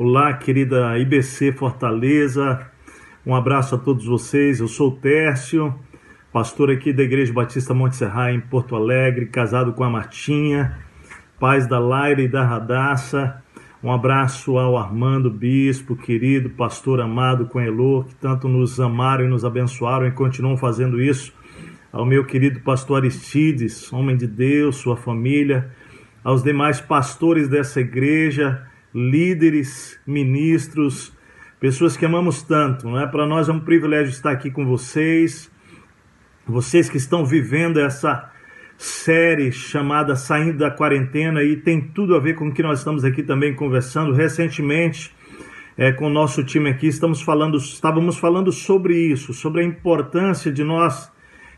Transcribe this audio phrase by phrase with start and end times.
[0.00, 2.70] Olá, querida IBC Fortaleza.
[3.26, 4.60] Um abraço a todos vocês.
[4.60, 5.74] Eu sou o Tércio,
[6.32, 10.78] pastor aqui da Igreja Batista Monte Serra em Porto Alegre, casado com a Martinha,
[11.40, 13.42] pais da Laira e da Radassa.
[13.82, 19.28] Um abraço ao Armando Bispo, querido pastor amado com Elô, que tanto nos amaram e
[19.28, 21.34] nos abençoaram e continuam fazendo isso.
[21.90, 25.72] Ao meu querido pastor Aristides, homem de Deus, sua família,
[26.22, 28.64] aos demais pastores dessa igreja,
[28.98, 31.16] líderes, ministros,
[31.60, 33.06] pessoas que amamos tanto, não é?
[33.06, 35.50] Para nós é um privilégio estar aqui com vocês,
[36.46, 38.30] vocês que estão vivendo essa
[38.76, 43.04] série chamada Saindo da Quarentena e tem tudo a ver com o que nós estamos
[43.04, 45.16] aqui também conversando recentemente.
[45.76, 50.50] É, com o nosso time aqui, estamos falando, estávamos falando sobre isso, sobre a importância
[50.50, 51.08] de nós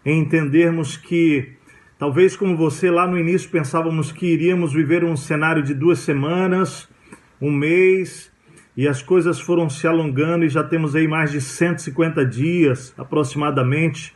[0.04, 1.54] entendermos que,
[1.98, 6.86] talvez como você lá no início pensávamos que iríamos viver um cenário de duas semanas,
[7.40, 8.30] um mês,
[8.76, 14.14] e as coisas foram se alongando e já temos aí mais de 150 dias aproximadamente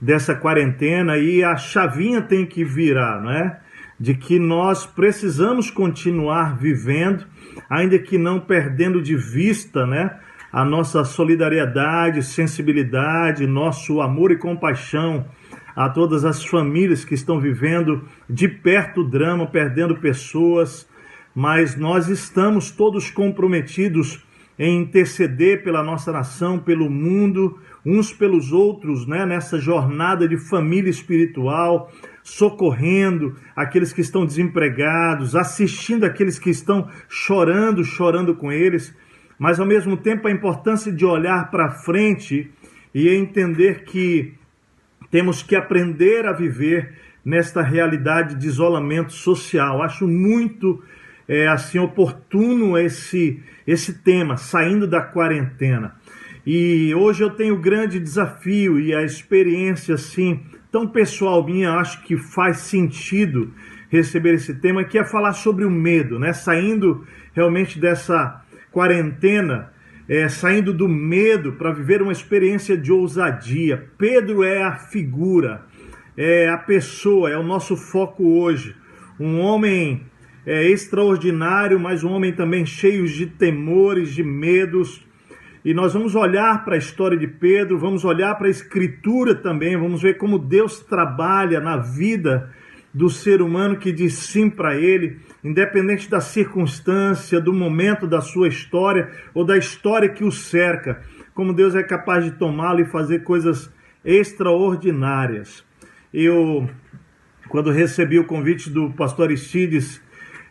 [0.00, 3.60] dessa quarentena e a chavinha tem que virar, não é?
[3.98, 7.24] De que nós precisamos continuar vivendo,
[7.70, 10.18] ainda que não perdendo de vista, né?
[10.52, 15.24] A nossa solidariedade, sensibilidade, nosso amor e compaixão
[15.74, 20.88] a todas as famílias que estão vivendo de perto o drama, perdendo pessoas,
[21.34, 24.24] mas nós estamos todos comprometidos
[24.58, 30.90] em interceder pela nossa nação, pelo mundo, uns pelos outros, né, nessa jornada de família
[30.90, 31.90] espiritual,
[32.22, 38.94] socorrendo aqueles que estão desempregados, assistindo aqueles que estão chorando, chorando com eles,
[39.38, 42.50] mas ao mesmo tempo a importância de olhar para frente
[42.94, 44.34] e entender que
[45.10, 49.82] temos que aprender a viver nesta realidade de isolamento social.
[49.82, 50.82] Acho muito
[51.28, 55.94] é, assim oportuno esse esse tema, saindo da quarentena.
[56.46, 62.02] E hoje eu tenho o grande desafio e a experiência assim tão pessoal minha, acho
[62.02, 63.54] que faz sentido
[63.88, 66.32] receber esse tema, que é falar sobre o medo, né?
[66.32, 68.42] Saindo realmente dessa
[68.72, 69.72] quarentena,
[70.08, 73.88] é, saindo do medo para viver uma experiência de ousadia.
[73.96, 75.64] Pedro é a figura,
[76.16, 78.74] é a pessoa, é o nosso foco hoje.
[79.18, 80.02] Um homem
[80.46, 85.04] é, extraordinário, mas um homem também cheio de temores, de medos.
[85.64, 89.76] E nós vamos olhar para a história de Pedro, vamos olhar para a Escritura também,
[89.76, 92.52] vamos ver como Deus trabalha na vida
[92.92, 98.46] do ser humano que diz sim para ele, independente da circunstância, do momento da sua
[98.46, 101.00] história ou da história que o cerca,
[101.34, 103.68] como Deus é capaz de tomá-lo e fazer coisas
[104.04, 105.64] extraordinárias.
[106.12, 106.70] Eu,
[107.48, 110.03] quando recebi o convite do pastor Aristides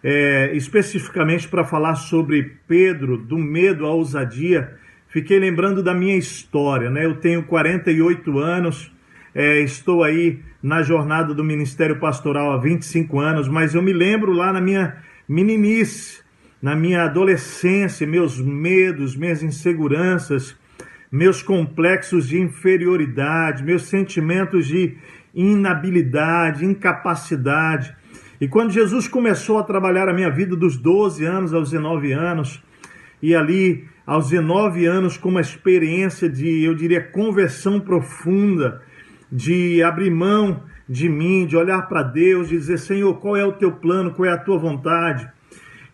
[0.03, 4.75] é, especificamente para falar sobre Pedro, do medo à ousadia,
[5.07, 6.89] fiquei lembrando da minha história.
[6.89, 7.05] Né?
[7.05, 8.91] Eu tenho 48 anos,
[9.33, 14.33] é, estou aí na jornada do Ministério Pastoral há 25 anos, mas eu me lembro
[14.33, 14.97] lá na minha
[15.27, 16.21] meninice,
[16.61, 20.55] na minha adolescência, meus medos, minhas inseguranças,
[21.11, 24.97] meus complexos de inferioridade, meus sentimentos de
[25.33, 27.95] inabilidade, incapacidade.
[28.43, 32.61] E quando Jesus começou a trabalhar a minha vida dos 12 anos aos 19 anos,
[33.21, 38.81] e ali aos 19 anos com uma experiência de, eu diria, conversão profunda,
[39.31, 43.53] de abrir mão de mim, de olhar para Deus, de dizer, Senhor, qual é o
[43.53, 45.25] teu plano, qual é a tua vontade?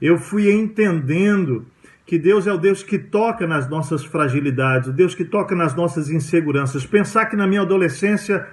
[0.01, 1.67] Eu fui entendendo
[2.03, 5.75] que Deus é o Deus que toca nas nossas fragilidades, o Deus que toca nas
[5.75, 6.83] nossas inseguranças.
[6.83, 8.47] Pensar que na minha adolescência,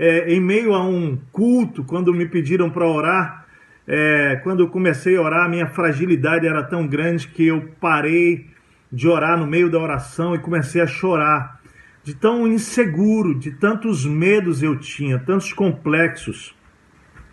[0.00, 3.46] é, em meio a um culto, quando me pediram para orar,
[3.86, 8.48] é, quando eu comecei a orar, minha fragilidade era tão grande que eu parei
[8.90, 11.60] de orar no meio da oração e comecei a chorar.
[12.02, 16.56] De tão inseguro, de tantos medos eu tinha, tantos complexos.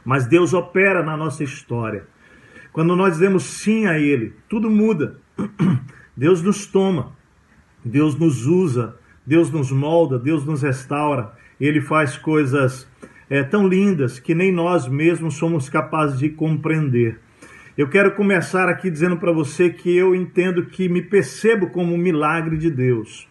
[0.03, 2.05] Mas Deus opera na nossa história.
[2.73, 5.22] Quando nós dizemos sim a Ele, tudo muda.
[6.17, 7.16] Deus nos toma,
[7.85, 11.36] Deus nos usa, Deus nos molda, Deus nos restaura.
[11.59, 12.88] Ele faz coisas
[13.30, 17.20] é, tão lindas que nem nós mesmos somos capazes de compreender.
[17.78, 21.98] Eu quero começar aqui dizendo para você que eu entendo que me percebo como um
[21.98, 23.28] milagre de Deus.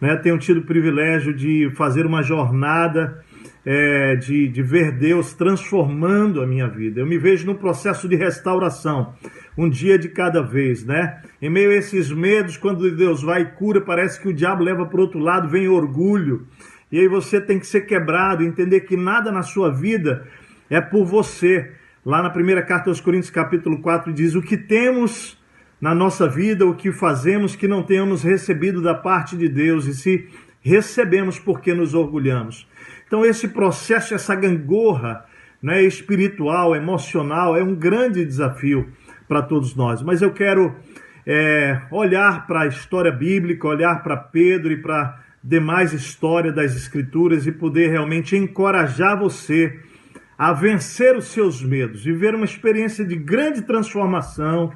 [0.00, 0.16] Né?
[0.16, 3.22] Tenho tido o privilégio de fazer uma jornada
[3.64, 7.00] é, de, de ver Deus transformando a minha vida.
[7.00, 9.14] Eu me vejo no processo de restauração,
[9.56, 11.20] um dia de cada vez, né?
[11.40, 14.86] Em meio a esses medos, quando Deus vai e cura, parece que o diabo leva
[14.86, 16.46] para outro lado, vem orgulho.
[16.92, 20.28] E aí você tem que ser quebrado, entender que nada na sua vida
[20.68, 21.72] é por você.
[22.04, 25.40] Lá na primeira carta aos Coríntios, capítulo 4, diz: O que temos
[25.82, 29.94] na nossa vida o que fazemos que não tenhamos recebido da parte de Deus e
[29.94, 30.28] se
[30.60, 32.68] recebemos porque nos orgulhamos.
[33.04, 35.24] Então esse processo, essa gangorra,
[35.60, 38.88] né, espiritual, emocional, é um grande desafio
[39.26, 40.02] para todos nós.
[40.02, 40.72] Mas eu quero
[41.26, 47.46] é, olhar para a história bíblica, olhar para Pedro e para demais história das Escrituras
[47.46, 49.80] e poder realmente encorajar você
[50.38, 54.72] a vencer os seus medos, viver uma experiência de grande transformação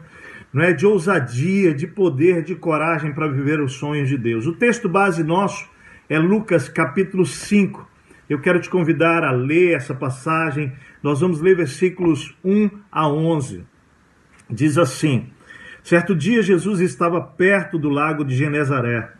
[0.52, 4.46] não é de ousadia, de poder, de coragem para viver os sonhos de Deus.
[4.46, 5.68] O texto base nosso
[6.08, 7.86] é Lucas capítulo 5.
[8.28, 10.72] Eu quero te convidar a ler essa passagem.
[11.02, 13.64] Nós vamos ler versículos 1 a 11.
[14.48, 15.28] Diz assim:
[15.82, 19.12] Certo dia Jesus estava perto do lago de Genezaré,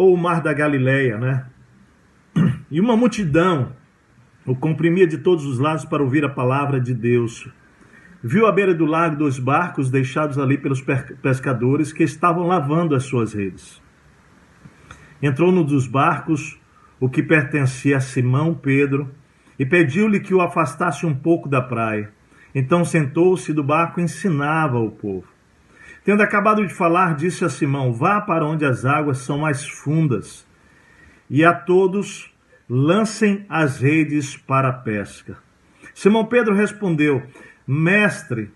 [0.00, 1.44] ou o mar da Galileia, né?
[2.70, 3.72] E uma multidão
[4.46, 7.46] o comprimia de todos os lados para ouvir a palavra de Deus.
[8.24, 10.82] Viu à beira do lago dois barcos deixados ali pelos
[11.20, 13.82] pescadores que estavam lavando as suas redes.
[15.22, 16.58] Entrou num dos barcos,
[16.98, 19.10] o que pertencia a Simão Pedro,
[19.58, 22.10] e pediu-lhe que o afastasse um pouco da praia.
[22.54, 25.28] Então sentou-se do barco e ensinava ao povo.
[26.04, 30.46] Tendo acabado de falar, disse a Simão: Vá para onde as águas são mais fundas,
[31.28, 32.34] e a todos
[32.68, 35.36] lancem as redes para a pesca.
[35.94, 37.22] Simão Pedro respondeu:
[37.66, 38.50] Mestre,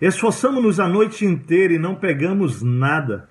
[0.00, 3.28] esforçamos-nos a noite inteira e não pegamos nada.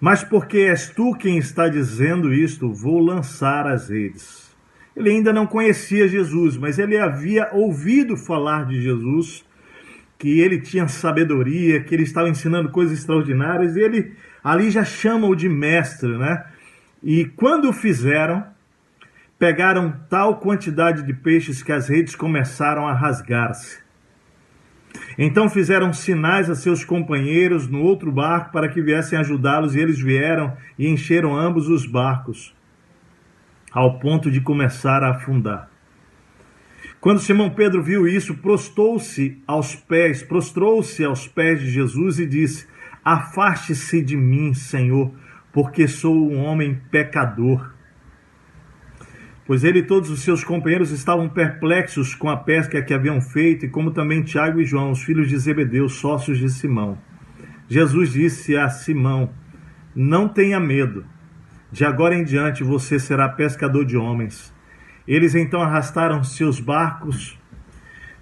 [0.00, 4.54] Mas porque és tu quem está dizendo isto, vou lançar as redes.
[4.94, 9.44] Ele ainda não conhecia Jesus, mas ele havia ouvido falar de Jesus,
[10.18, 15.34] que ele tinha sabedoria, que ele estava ensinando coisas extraordinárias, e ele ali já chama-o
[15.34, 16.44] de mestre, né?
[17.02, 18.44] E quando o fizeram,
[19.38, 23.84] pegaram tal quantidade de peixes que as redes começaram a rasgar-se.
[25.18, 30.00] Então fizeram sinais a seus companheiros no outro barco para que viessem ajudá-los, e eles
[30.00, 32.54] vieram e encheram ambos os barcos,
[33.70, 35.75] ao ponto de começar a afundar.
[37.00, 42.66] Quando Simão Pedro viu isso, prostou-se aos pés, prostrou-se aos pés de Jesus e disse:
[43.04, 45.12] Afaste-se de mim, Senhor,
[45.52, 47.76] porque sou um homem pecador
[49.46, 53.64] pois ele e todos os seus companheiros estavam perplexos com a pesca que haviam feito,
[53.64, 56.98] e como também Tiago e João, os filhos de Zebedeu, sócios de Simão.
[57.68, 59.30] Jesus disse a Simão:
[59.94, 61.06] Não tenha medo,
[61.70, 64.52] de agora em diante você será pescador de homens.
[65.06, 67.38] Eles então arrastaram seus barcos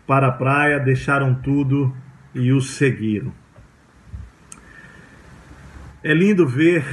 [0.07, 1.95] para a praia, deixaram tudo
[2.35, 3.33] e os seguiram.
[6.03, 6.85] É lindo ver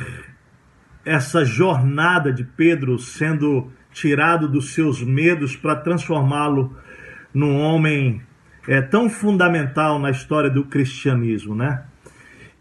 [1.04, 6.78] essa jornada de Pedro sendo tirado dos seus medos para transformá-lo
[7.34, 8.22] num homem
[8.68, 11.84] é, tão fundamental na história do cristianismo, né?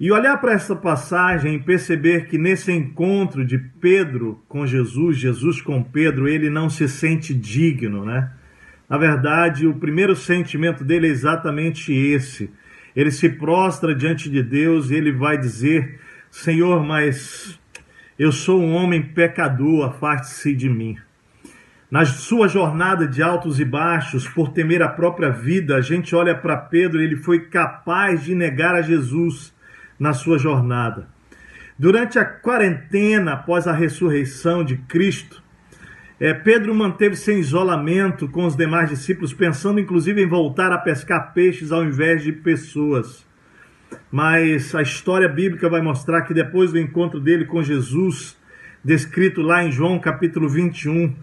[0.00, 5.60] E olhar para essa passagem e perceber que nesse encontro de Pedro com Jesus, Jesus
[5.60, 8.32] com Pedro, ele não se sente digno, né?
[8.88, 12.50] Na verdade, o primeiro sentimento dele é exatamente esse.
[12.96, 16.00] Ele se prostra diante de Deus e ele vai dizer:
[16.30, 17.60] Senhor, mas
[18.18, 20.96] eu sou um homem pecador, afaste-se de mim.
[21.90, 26.34] Na sua jornada de altos e baixos, por temer a própria vida, a gente olha
[26.34, 29.52] para Pedro, ele foi capaz de negar a Jesus
[30.00, 31.08] na sua jornada.
[31.78, 35.42] Durante a quarentena após a ressurreição de Cristo,
[36.18, 41.32] é, Pedro manteve-se em isolamento com os demais discípulos, pensando inclusive em voltar a pescar
[41.32, 43.26] peixes ao invés de pessoas.
[44.10, 48.36] Mas a história bíblica vai mostrar que depois do encontro dele com Jesus,
[48.84, 51.14] descrito lá em João capítulo 21,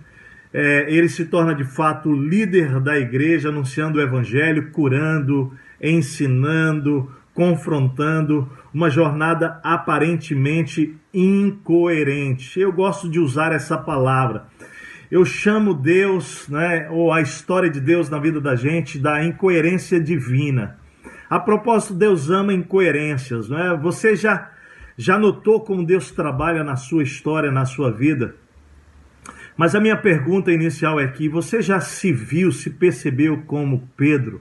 [0.53, 8.49] é, ele se torna de fato líder da igreja, anunciando o evangelho, curando, ensinando, confrontando,
[8.77, 12.59] uma jornada aparentemente incoerente.
[12.59, 14.45] Eu gosto de usar essa palavra.
[15.09, 19.99] Eu chamo Deus, né, ou a história de Deus na vida da gente, da incoerência
[19.99, 20.77] divina.
[21.27, 23.75] A propósito, Deus ama incoerências, não é?
[23.75, 24.51] Você já
[24.95, 28.35] já notou como Deus trabalha na sua história, na sua vida?
[29.55, 34.39] Mas a minha pergunta inicial é que você já se viu, se percebeu como Pedro?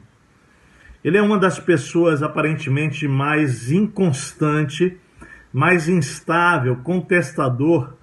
[1.06, 4.98] Ele é uma das pessoas aparentemente mais inconstante,
[5.52, 7.94] mais instável, contestador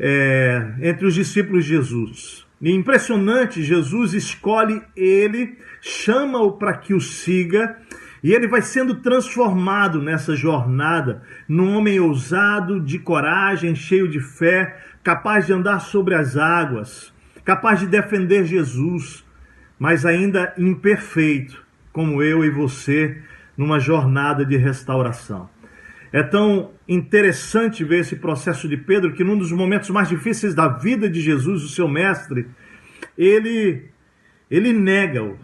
[0.00, 2.44] é, entre os discípulos de Jesus.
[2.60, 7.78] E impressionante, Jesus escolhe ele, chama-o para que o siga,
[8.20, 14.76] e ele vai sendo transformado nessa jornada num homem ousado, de coragem, cheio de fé,
[15.04, 17.14] capaz de andar sobre as águas,
[17.44, 19.24] capaz de defender Jesus,
[19.78, 21.63] mas ainda imperfeito,
[21.94, 23.16] como eu e você
[23.56, 25.48] numa jornada de restauração.
[26.12, 30.66] É tão interessante ver esse processo de Pedro que num dos momentos mais difíceis da
[30.66, 32.48] vida de Jesus, o seu mestre,
[33.16, 33.84] ele
[34.50, 35.38] ele nega-o.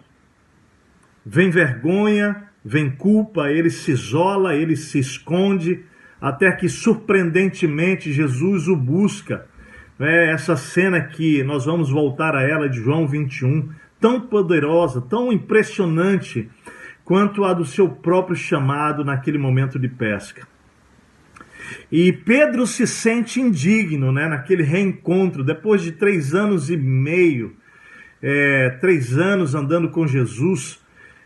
[1.24, 5.84] Vem vergonha, vem culpa, ele se isola, ele se esconde,
[6.20, 9.46] até que surpreendentemente Jesus o busca.
[10.00, 13.68] É essa cena que nós vamos voltar a ela de João 21,
[14.00, 16.48] tão poderosa, tão impressionante
[17.04, 20.46] quanto a do seu próprio chamado naquele momento de pesca.
[21.90, 27.56] E Pedro se sente indigno né, naquele reencontro, depois de três anos e meio,
[28.22, 30.80] é, três anos andando com Jesus.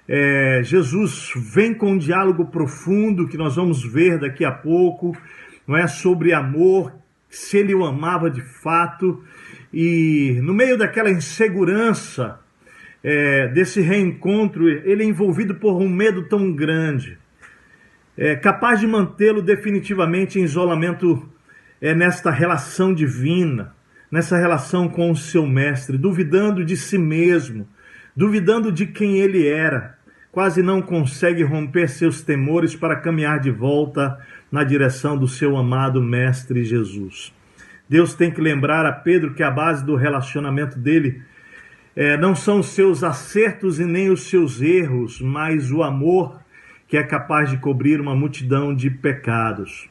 [0.07, 5.17] É, Jesus vem com um diálogo profundo que nós vamos ver daqui a pouco,
[5.67, 6.93] não é sobre amor,
[7.29, 9.23] se ele o amava de fato,
[9.73, 12.39] e no meio daquela insegurança
[13.05, 17.19] é, desse reencontro, ele é envolvido por um medo tão grande
[18.17, 21.29] é, capaz de mantê-lo definitivamente em isolamento
[21.81, 23.75] é, nesta relação divina,
[24.11, 27.67] nessa relação com o seu mestre, duvidando de si mesmo,
[28.17, 29.99] duvidando de quem ele era,
[30.31, 34.19] quase não consegue romper seus temores para caminhar de volta
[34.51, 37.33] na direção do seu amado mestre Jesus.
[37.89, 41.23] Deus tem que lembrar a Pedro que a base do relacionamento dele
[41.97, 46.41] é, não são os seus acertos e nem os seus erros, mas o amor
[46.89, 49.89] que é capaz de cobrir uma multidão de pecados.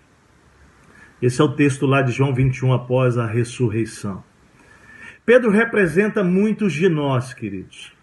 [1.22, 4.24] Esse é o texto lá de João 21 após a ressurreição.
[5.26, 7.94] Pedro representa muitos de nós, queridos.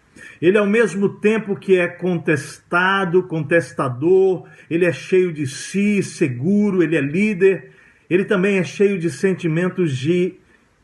[0.41, 6.95] Ele, ao mesmo tempo que é contestado, contestador, ele é cheio de si, seguro, ele
[6.95, 7.71] é líder,
[8.09, 10.33] ele também é cheio de sentimentos de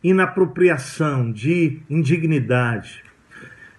[0.04, 3.07] inapropriação, de indignidade.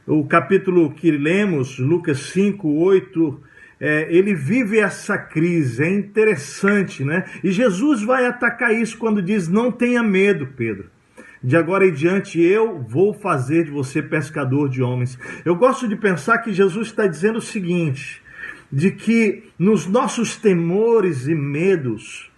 [0.08, 3.42] O capítulo que lemos, Lucas 5, 8
[3.78, 7.26] é, ele vive essa crise, é interessante, né?
[7.44, 10.86] E Jesus vai atacar isso quando diz: Não tenha medo, Pedro.
[11.44, 15.18] De agora em diante eu vou fazer de você pescador de homens.
[15.44, 18.22] Eu gosto de pensar que Jesus está dizendo o seguinte:
[18.72, 22.30] de que nos nossos temores e medos,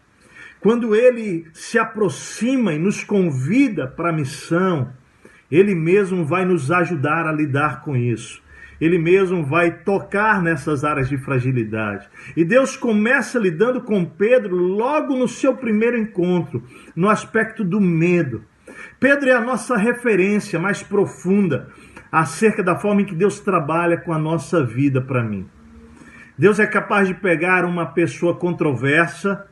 [0.61, 4.93] quando ele se aproxima e nos convida para a missão,
[5.51, 8.43] ele mesmo vai nos ajudar a lidar com isso
[8.81, 12.09] ele mesmo vai tocar nessas áreas de fragilidade.
[12.35, 16.65] E Deus começa lidando com Pedro logo no seu primeiro encontro,
[16.97, 18.43] no aspecto do medo.
[18.99, 21.69] Pedro é a nossa referência mais profunda
[22.11, 25.47] acerca da forma em que Deus trabalha com a nossa vida para mim.
[26.39, 29.47] Deus é capaz de pegar uma pessoa controversa,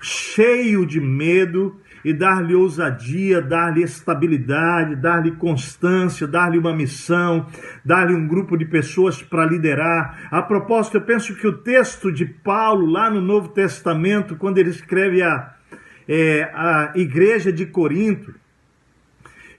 [0.00, 7.46] cheio de medo, e dar-lhe ousadia, dar-lhe estabilidade, dar-lhe constância, dar-lhe uma missão,
[7.84, 10.26] dar-lhe um grupo de pessoas para liderar.
[10.30, 14.70] A propósito, eu penso que o texto de Paulo, lá no Novo Testamento, quando ele
[14.70, 15.54] escreve a,
[16.08, 18.34] é, a igreja de Corinto,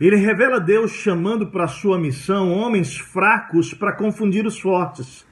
[0.02, 5.24] ele revela Deus chamando para sua missão homens fracos para confundir os fortes,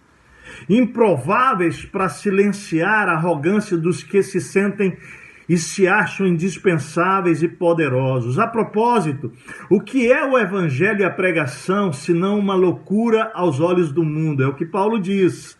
[0.69, 4.95] improváveis para silenciar a arrogância dos que se sentem
[5.47, 8.37] e se acham indispensáveis e poderosos.
[8.37, 9.31] A propósito,
[9.69, 14.43] o que é o evangelho e a pregação senão uma loucura aos olhos do mundo?
[14.43, 15.57] É o que Paulo diz.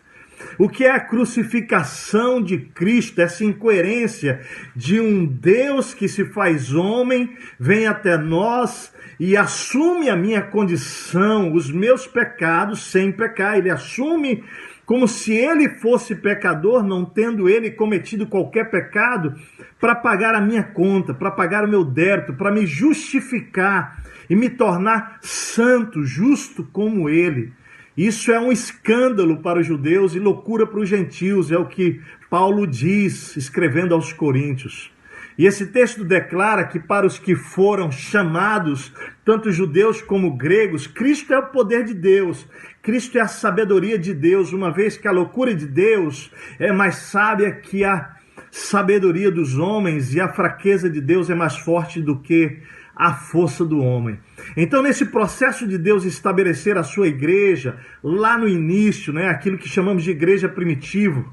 [0.58, 4.40] O que é a crucificação de Cristo, essa incoerência
[4.74, 11.52] de um Deus que se faz homem, vem até nós e assume a minha condição,
[11.52, 13.58] os meus pecados sem pecar.
[13.58, 14.44] Ele assume
[14.88, 19.34] como se ele fosse pecador, não tendo ele cometido qualquer pecado,
[19.78, 24.48] para pagar a minha conta, para pagar o meu débito, para me justificar e me
[24.48, 27.52] tornar santo, justo como ele.
[27.94, 32.00] Isso é um escândalo para os judeus e loucura para os gentios, é o que
[32.30, 34.90] Paulo diz, escrevendo aos Coríntios.
[35.38, 38.92] E esse texto declara que para os que foram chamados,
[39.24, 42.44] tanto judeus como gregos, Cristo é o poder de Deus,
[42.82, 46.96] Cristo é a sabedoria de Deus, uma vez que a loucura de Deus é mais
[46.96, 48.16] sábia que a
[48.50, 52.58] sabedoria dos homens e a fraqueza de Deus é mais forte do que
[52.96, 54.18] a força do homem.
[54.56, 59.68] Então, nesse processo de Deus estabelecer a sua igreja, lá no início, né, aquilo que
[59.68, 61.32] chamamos de igreja primitivo,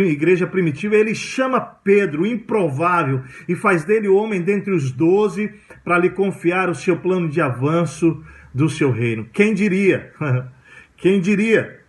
[0.00, 5.52] igreja primitiva, ele chama Pedro, improvável, e faz dele homem dentre os doze
[5.84, 9.28] para lhe confiar o seu plano de avanço do seu reino.
[9.32, 10.12] Quem diria?
[10.96, 11.80] Quem diria?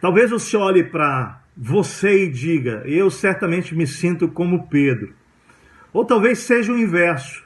[0.00, 5.14] Talvez você olhe para você e diga: Eu certamente me sinto como Pedro.
[5.92, 7.44] Ou talvez seja o inverso.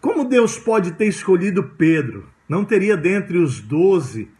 [0.00, 2.28] Como Deus pode ter escolhido Pedro?
[2.48, 4.30] Não teria dentre os doze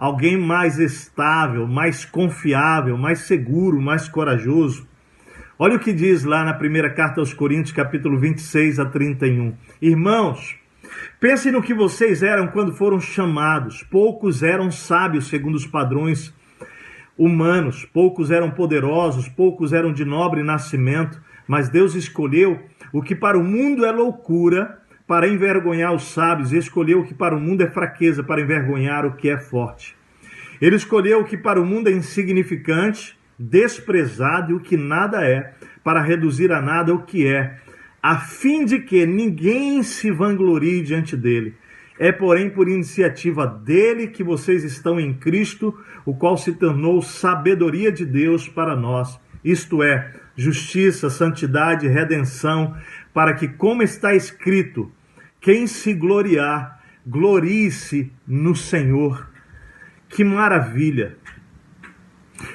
[0.00, 4.88] alguém mais estável, mais confiável, mais seguro, mais corajoso.
[5.58, 9.52] Olha o que diz lá na primeira carta aos Coríntios, capítulo 26 a 31.
[9.78, 10.56] Irmãos,
[11.20, 13.82] pensem no que vocês eram quando foram chamados.
[13.82, 16.32] Poucos eram sábios segundo os padrões
[17.18, 22.58] humanos, poucos eram poderosos, poucos eram de nobre nascimento, mas Deus escolheu
[22.90, 24.79] o que para o mundo é loucura
[25.10, 29.14] para envergonhar os sábios, escolheu o que para o mundo é fraqueza para envergonhar o
[29.14, 29.96] que é forte.
[30.62, 35.52] Ele escolheu o que para o mundo é insignificante, desprezado e o que nada é,
[35.82, 37.58] para reduzir a nada o que é,
[38.00, 41.56] a fim de que ninguém se vanglorie diante dele.
[41.98, 45.76] É, porém, por iniciativa dele que vocês estão em Cristo,
[46.06, 52.76] o qual se tornou sabedoria de Deus para nós, isto é, justiça, santidade, redenção,
[53.12, 54.92] para que, como está escrito,
[55.40, 59.28] quem se gloriar, glorie-se no Senhor.
[60.08, 61.16] Que maravilha!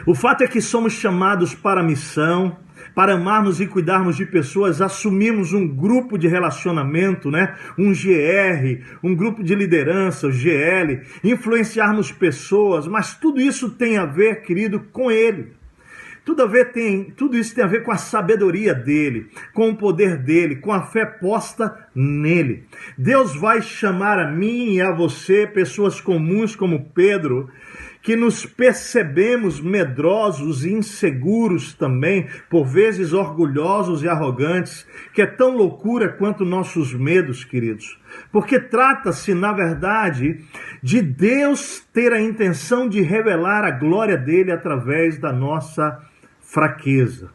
[0.05, 2.57] O fato é que somos chamados para a missão,
[2.93, 7.55] para amarmos e cuidarmos de pessoas, assumimos um grupo de relacionamento, né?
[7.77, 14.05] um GR, um grupo de liderança, o GL, influenciarmos pessoas, mas tudo isso tem a
[14.05, 15.53] ver, querido, com Ele.
[16.25, 19.77] Tudo, a ver tem, tudo isso tem a ver com a sabedoria dele, com o
[19.77, 22.63] poder dele, com a fé posta nele.
[22.97, 27.47] Deus vai chamar a mim e a você, pessoas comuns como Pedro,
[28.01, 35.55] que nos percebemos medrosos e inseguros também, por vezes orgulhosos e arrogantes, que é tão
[35.55, 37.99] loucura quanto nossos medos, queridos.
[38.31, 40.39] Porque trata-se, na verdade,
[40.81, 45.99] de Deus ter a intenção de revelar a glória dele através da nossa
[46.45, 47.31] fraqueza.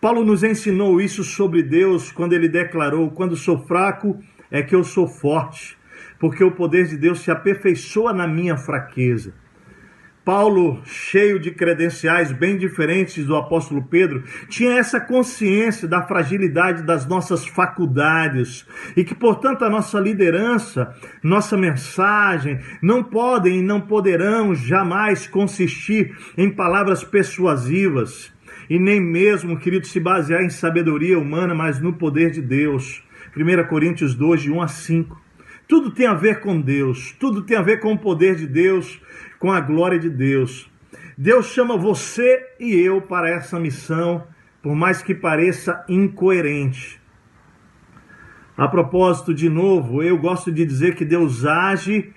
[0.00, 4.18] Paulo nos ensinou isso sobre Deus quando ele declarou: Quando sou fraco,
[4.50, 5.76] é que eu sou forte,
[6.18, 9.34] porque o poder de Deus se aperfeiçoa na minha fraqueza.
[10.24, 17.06] Paulo, cheio de credenciais bem diferentes do apóstolo Pedro, tinha essa consciência da fragilidade das
[17.06, 24.54] nossas faculdades e que, portanto, a nossa liderança, nossa mensagem, não podem e não poderão
[24.54, 28.32] jamais consistir em palavras persuasivas
[28.68, 33.02] e nem mesmo, querido, se basear em sabedoria humana, mas no poder de Deus.
[33.36, 35.20] 1 Coríntios 2, de 1 a 5.
[35.66, 39.00] Tudo tem a ver com Deus, tudo tem a ver com o poder de Deus,
[39.40, 40.70] com a glória de Deus.
[41.18, 44.24] Deus chama você e eu para essa missão,
[44.62, 47.00] por mais que pareça incoerente.
[48.56, 52.12] A propósito, de novo, eu gosto de dizer que Deus age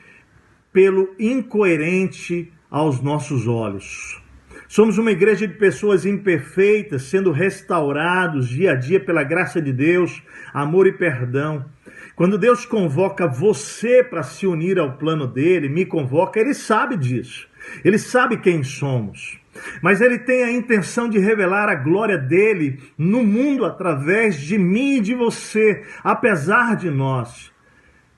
[0.73, 4.21] pelo incoerente aos nossos olhos.
[4.67, 10.21] Somos uma igreja de pessoas imperfeitas, sendo restaurados dia a dia pela graça de Deus,
[10.53, 11.65] amor e perdão.
[12.15, 17.47] Quando Deus convoca você para se unir ao plano dele, me convoca, ele sabe disso.
[17.83, 19.39] Ele sabe quem somos.
[19.81, 24.97] Mas ele tem a intenção de revelar a glória dele no mundo através de mim
[24.97, 27.52] e de você, apesar de nós.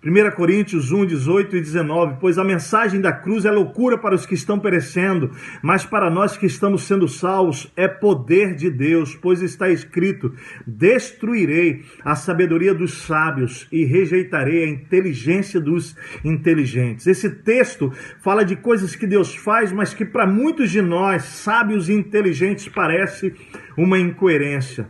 [0.05, 4.23] 1 Coríntios 1, 18 e 19, pois a mensagem da cruz é loucura para os
[4.23, 5.31] que estão perecendo,
[5.63, 10.31] mas para nós que estamos sendo salvos é poder de Deus, pois está escrito:
[10.67, 17.07] destruirei a sabedoria dos sábios e rejeitarei a inteligência dos inteligentes.
[17.07, 17.91] Esse texto
[18.21, 22.69] fala de coisas que Deus faz, mas que para muitos de nós, sábios e inteligentes,
[22.69, 23.33] parece
[23.75, 24.87] uma incoerência.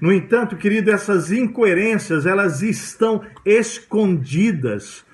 [0.00, 5.04] No entanto, querido, essas incoerências, elas estão escondidas.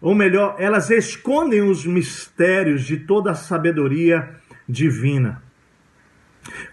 [0.00, 4.36] Ou melhor, elas escondem os mistérios de toda a sabedoria
[4.68, 5.42] divina.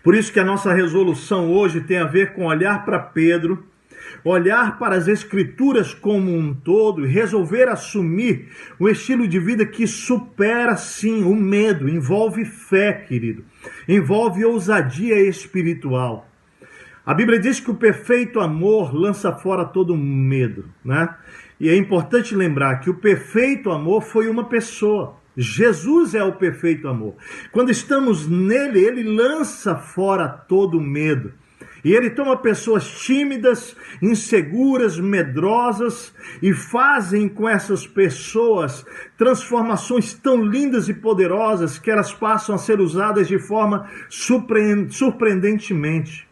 [0.03, 3.65] Por isso que a nossa resolução hoje tem a ver com olhar para Pedro,
[4.23, 8.47] olhar para as escrituras como um todo e resolver assumir
[8.79, 13.43] um estilo de vida que supera sim o medo, envolve fé, querido,
[13.87, 16.27] envolve ousadia espiritual.
[17.07, 21.15] A Bíblia diz que o perfeito amor lança fora todo medo, né?
[21.57, 25.15] E é importante lembrar que o perfeito amor foi uma pessoa.
[25.37, 27.15] Jesus é o perfeito amor.
[27.49, 31.31] Quando estamos nele, ele lança fora todo medo.
[31.81, 38.85] E ele toma pessoas tímidas, inseguras, medrosas e fazem com essas pessoas
[39.17, 46.26] transformações tão lindas e poderosas que elas passam a ser usadas de forma surpreendentemente.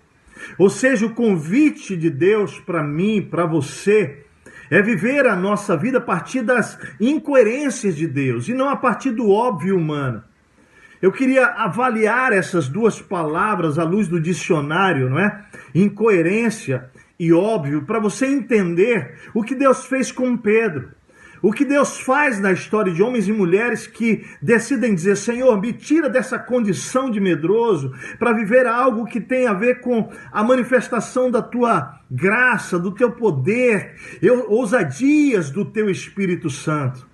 [0.57, 4.25] Ou seja, o convite de Deus para mim, para você,
[4.69, 9.11] é viver a nossa vida a partir das incoerências de Deus e não a partir
[9.11, 10.23] do óbvio humano.
[11.01, 15.45] Eu queria avaliar essas duas palavras à luz do dicionário, não é?
[15.73, 20.89] Incoerência e óbvio, para você entender o que Deus fez com Pedro.
[21.45, 25.73] O que Deus faz na história de homens e mulheres que decidem dizer: Senhor, me
[25.73, 31.29] tira dessa condição de medroso para viver algo que tem a ver com a manifestação
[31.29, 33.93] da tua graça, do teu poder,
[34.47, 37.07] ousadias do teu Espírito Santo.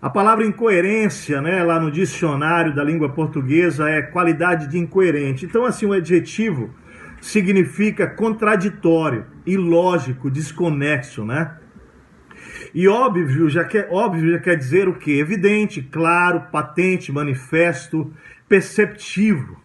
[0.00, 5.44] A palavra incoerência, né, lá no dicionário da língua portuguesa, é qualidade de incoerente.
[5.44, 6.74] Então, assim, o adjetivo
[7.20, 11.61] significa contraditório, ilógico, desconexo, né?
[12.74, 15.18] E óbvio já quer, óbvio já quer dizer o que?
[15.18, 18.10] Evidente, claro, patente, manifesto,
[18.48, 19.60] perceptivo.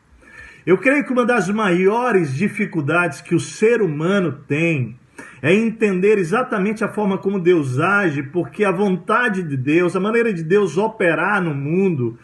[0.65, 4.99] Eu creio que uma das maiores dificuldades que o ser humano tem
[5.41, 10.33] é entender exatamente a forma como Deus age, porque a vontade de Deus, a maneira
[10.33, 12.19] de Deus operar no mundo,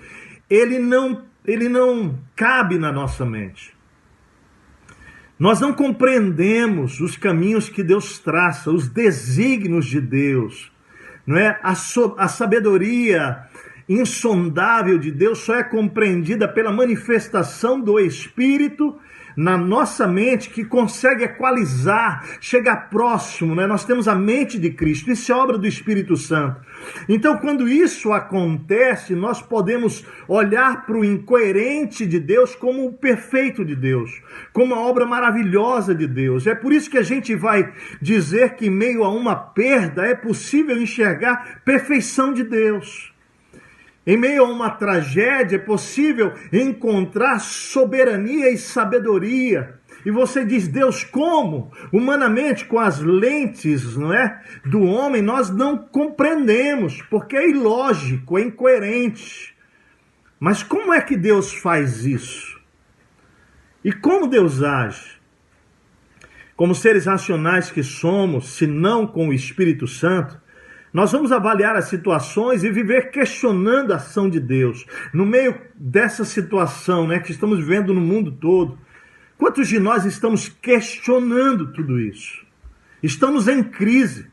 [0.50, 3.74] ele não, ele não cabe na nossa mente.
[5.39, 10.73] Nós não compreendemos os caminhos que Deus traça, os desígnios de Deus
[11.26, 11.60] não é?
[11.64, 13.48] A, so, a sabedoria
[13.88, 18.98] insondável de Deus só é compreendida pela manifestação do Espírito
[19.36, 23.67] na nossa mente que consegue equalizar, chegar próximo, né?
[23.67, 26.62] Nós temos a mente de Cristo, isso é obra do Espírito Santo.
[27.08, 33.63] Então, quando isso acontece, nós podemos olhar para o incoerente de Deus como o perfeito
[33.63, 36.48] de Deus, como a obra maravilhosa de Deus.
[36.48, 40.15] É por isso que a gente vai dizer que, em meio a uma perda, é
[40.15, 43.12] possível enxergar perfeição de Deus.
[44.06, 49.80] Em meio a uma tragédia é possível encontrar soberania e sabedoria.
[50.06, 51.72] E você diz, Deus, como?
[51.92, 58.42] Humanamente, com as lentes não é, do homem, nós não compreendemos, porque é ilógico, é
[58.42, 59.56] incoerente.
[60.38, 62.60] Mas como é que Deus faz isso?
[63.84, 65.22] E como Deus age?
[66.58, 70.43] Como seres racionais que somos, se não com o Espírito Santo,
[70.94, 74.86] nós vamos avaliar as situações e viver questionando a ação de Deus.
[75.12, 78.78] No meio dessa situação né, que estamos vivendo no mundo todo,
[79.36, 82.46] quantos de nós estamos questionando tudo isso?
[83.02, 84.32] Estamos em crise.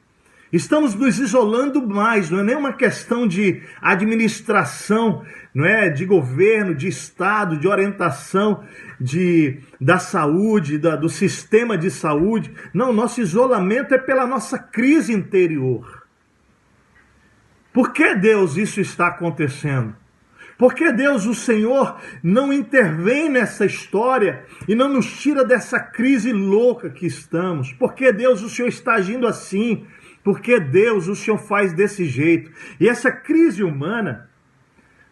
[0.53, 6.75] Estamos nos isolando mais, não é nem uma questão de administração, não é de governo,
[6.75, 8.65] de estado, de orientação
[9.01, 12.53] de, da saúde, da, do sistema de saúde.
[12.75, 16.00] Não, nosso isolamento é pela nossa crise interior.
[17.73, 19.95] Por que Deus isso está acontecendo?
[20.61, 26.35] Por que Deus, o Senhor, não intervém nessa história e não nos tira dessa crise
[26.35, 27.73] louca que estamos?
[27.73, 29.87] Por que Deus, o Senhor está agindo assim?
[30.23, 32.51] Por que Deus, o Senhor faz desse jeito?
[32.79, 34.29] E essa crise humana,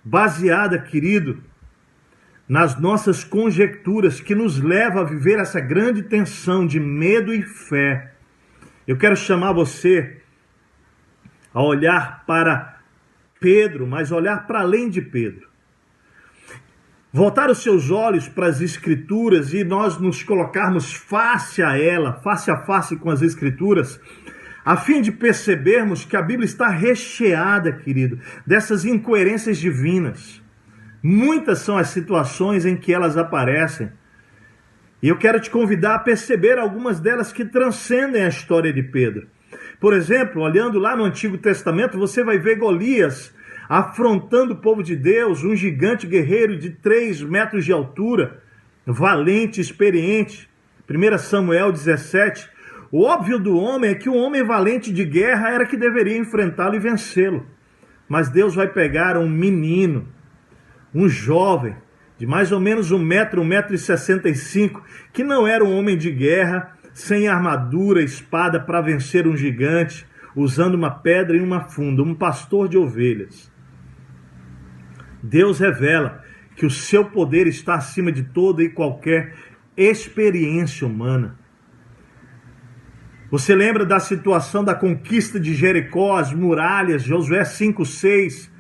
[0.04, 1.42] baseada, querido,
[2.46, 8.12] nas nossas conjecturas, que nos leva a viver essa grande tensão de medo e fé.
[8.86, 10.20] Eu quero chamar você
[11.58, 12.78] a olhar para
[13.40, 15.48] Pedro, mas olhar para além de Pedro.
[17.12, 22.48] Voltar os seus olhos para as Escrituras e nós nos colocarmos face a ela, face
[22.48, 24.00] a face com as Escrituras,
[24.64, 30.40] a fim de percebermos que a Bíblia está recheada, querido, dessas incoerências divinas.
[31.02, 33.90] Muitas são as situações em que elas aparecem.
[35.02, 39.26] E eu quero te convidar a perceber algumas delas que transcendem a história de Pedro.
[39.80, 43.32] Por exemplo, olhando lá no Antigo Testamento, você vai ver Golias
[43.68, 48.42] afrontando o povo de Deus, um gigante guerreiro de 3 metros de altura,
[48.86, 50.48] valente, experiente.
[50.88, 52.48] 1 Samuel 17.
[52.90, 56.74] O óbvio do homem é que o homem valente de guerra era que deveria enfrentá-lo
[56.74, 57.46] e vencê-lo.
[58.08, 60.08] Mas Deus vai pegar um menino,
[60.94, 61.76] um jovem,
[62.16, 65.62] de mais ou menos um metro, um metro e sessenta e cinco, que não era
[65.62, 71.40] um homem de guerra, sem armadura, espada para vencer um gigante, usando uma pedra e
[71.40, 73.52] uma funda, um pastor de ovelhas.
[75.22, 76.24] Deus revela
[76.56, 79.32] que o seu poder está acima de toda e qualquer
[79.76, 81.38] experiência humana.
[83.30, 88.50] Você lembra da situação da conquista de Jericó, as muralhas, Josué 5:6?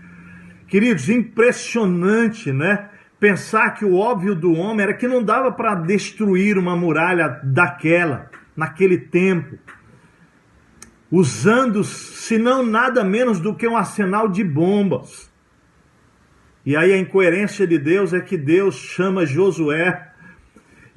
[0.68, 2.88] Queridos, impressionante, né?
[3.18, 8.30] Pensar que o óbvio do homem era que não dava para destruir uma muralha daquela,
[8.56, 9.58] naquele tempo,
[11.10, 15.30] usando, se não nada menos do que um arsenal de bombas.
[16.64, 20.12] E aí a incoerência de Deus é que Deus chama Josué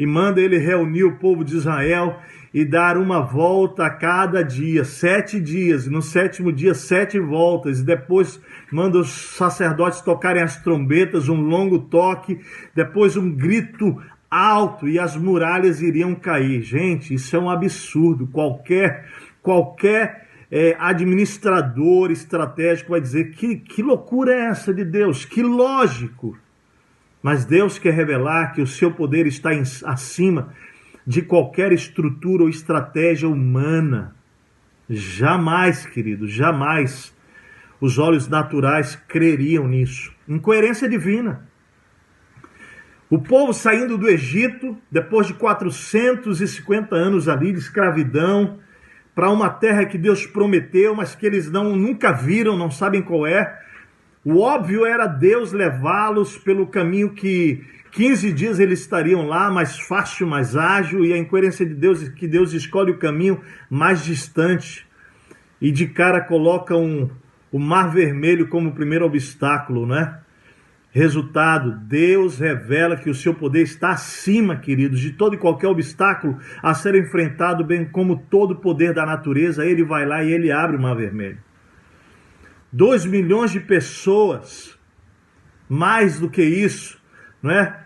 [0.02, 2.18] e manda ele reunir o povo de Israel
[2.52, 7.80] e dar uma volta a cada dia, sete dias, e no sétimo dia, sete voltas,
[7.80, 12.40] e depois manda os sacerdotes tocarem as trombetas, um longo toque,
[12.74, 13.96] depois um grito
[14.28, 16.64] alto e as muralhas iriam cair.
[16.64, 18.26] Gente, isso é um absurdo.
[18.26, 19.06] Qualquer,
[19.40, 26.36] qualquer é, administrador estratégico vai dizer que, que loucura é essa de Deus, que lógico.
[27.22, 30.54] Mas Deus quer revelar que o seu poder está em, acima
[31.06, 34.16] de qualquer estrutura ou estratégia humana.
[34.90, 37.14] Jamais, querido, jamais
[37.80, 40.14] os olhos naturais creriam nisso.
[40.28, 41.48] Incoerência divina.
[43.10, 48.60] O povo saindo do Egito, depois de 450 anos ali de escravidão,
[49.14, 53.28] para uma terra que Deus prometeu, mas que eles não nunca viram, não sabem qual
[53.28, 53.60] é.
[54.24, 60.28] O óbvio era Deus levá-los pelo caminho que 15 dias eles estariam lá, mais fácil,
[60.28, 64.88] mais ágil, e a incoerência de Deus é que Deus escolhe o caminho mais distante
[65.60, 67.10] e de cara coloca um,
[67.52, 70.20] o Mar Vermelho como primeiro obstáculo, né?
[70.94, 76.38] Resultado, Deus revela que o seu poder está acima, queridos, de todo e qualquer obstáculo
[76.62, 79.66] a ser enfrentado, bem como todo o poder da natureza.
[79.66, 81.38] Ele vai lá e ele abre o Mar Vermelho.
[82.72, 84.78] Dois milhões de pessoas,
[85.68, 86.98] mais do que isso,
[87.42, 87.82] não é?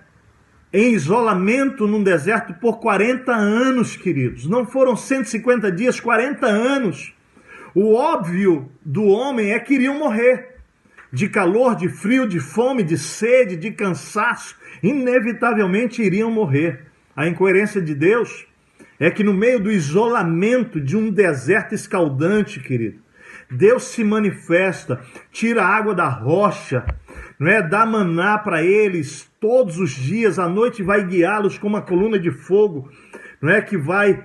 [0.71, 4.45] Em isolamento num deserto por 40 anos, queridos.
[4.45, 7.13] Não foram 150 dias, 40 anos.
[7.73, 10.55] O óbvio do homem é que iriam morrer
[11.15, 16.87] de calor, de frio, de fome, de sede, de cansaço, inevitavelmente iriam morrer.
[17.15, 18.45] A incoerência de Deus
[18.99, 22.99] é que no meio do isolamento de um deserto escaldante, querido,
[23.49, 26.85] Deus se manifesta, tira a água da rocha,
[27.39, 27.61] não é?
[27.61, 32.31] Dá maná para eles todos os dias, à noite vai guiá-los com uma coluna de
[32.31, 32.89] fogo,
[33.41, 34.23] não é que vai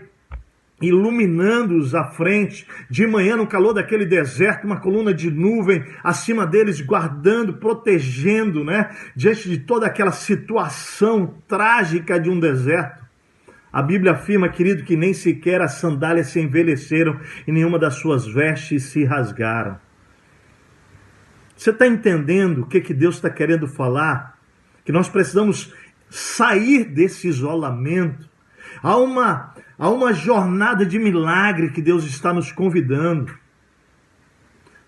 [0.80, 6.80] iluminando-os à frente, de manhã no calor daquele deserto, uma coluna de nuvem acima deles,
[6.80, 8.88] guardando, protegendo, né?
[9.14, 13.09] Diante de toda aquela situação trágica de um deserto.
[13.72, 18.26] A Bíblia afirma, querido, que nem sequer as sandálias se envelheceram e nenhuma das suas
[18.26, 19.78] vestes se rasgaram.
[21.56, 24.38] Você está entendendo o que, que Deus está querendo falar?
[24.84, 25.72] Que nós precisamos
[26.08, 28.28] sair desse isolamento.
[28.82, 33.34] Há uma Há uma jornada de milagre que Deus está nos convidando.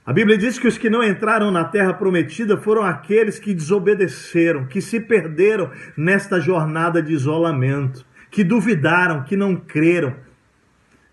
[0.05, 4.66] A Bíblia diz que os que não entraram na terra prometida foram aqueles que desobedeceram,
[4.66, 10.16] que se perderam nesta jornada de isolamento, que duvidaram, que não creram.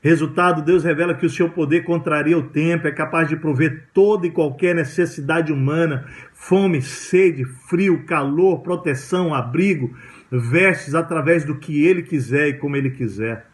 [0.01, 4.25] Resultado, Deus revela que o seu poder contraria o tempo, é capaz de prover toda
[4.25, 9.93] e qualquer necessidade humana, fome, sede, frio, calor, proteção, abrigo,
[10.31, 13.45] vestes através do que ele quiser e como ele quiser.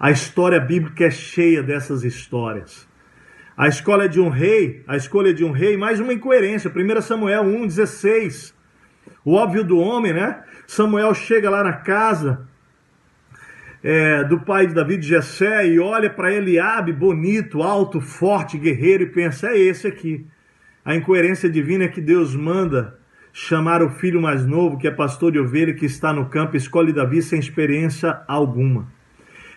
[0.00, 2.88] A história bíblica é cheia dessas histórias.
[3.54, 6.72] A escolha de um rei, a escolha de um rei, mais uma incoerência.
[6.74, 8.55] 1 Samuel 1,16.
[9.24, 10.42] O óbvio do homem, né?
[10.66, 12.46] Samuel chega lá na casa
[13.82, 19.04] é, do pai de Davi, de Jessé, e olha para Eliabe, bonito, alto, forte, guerreiro,
[19.04, 20.26] e pensa, é esse aqui.
[20.84, 22.98] A incoerência divina é que Deus manda
[23.32, 26.92] chamar o filho mais novo, que é pastor de ovelha, que está no campo, escolhe
[26.92, 28.90] Davi sem experiência alguma.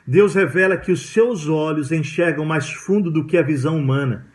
[0.05, 4.27] Deus revela que os seus olhos enxergam mais fundo do que a visão humana.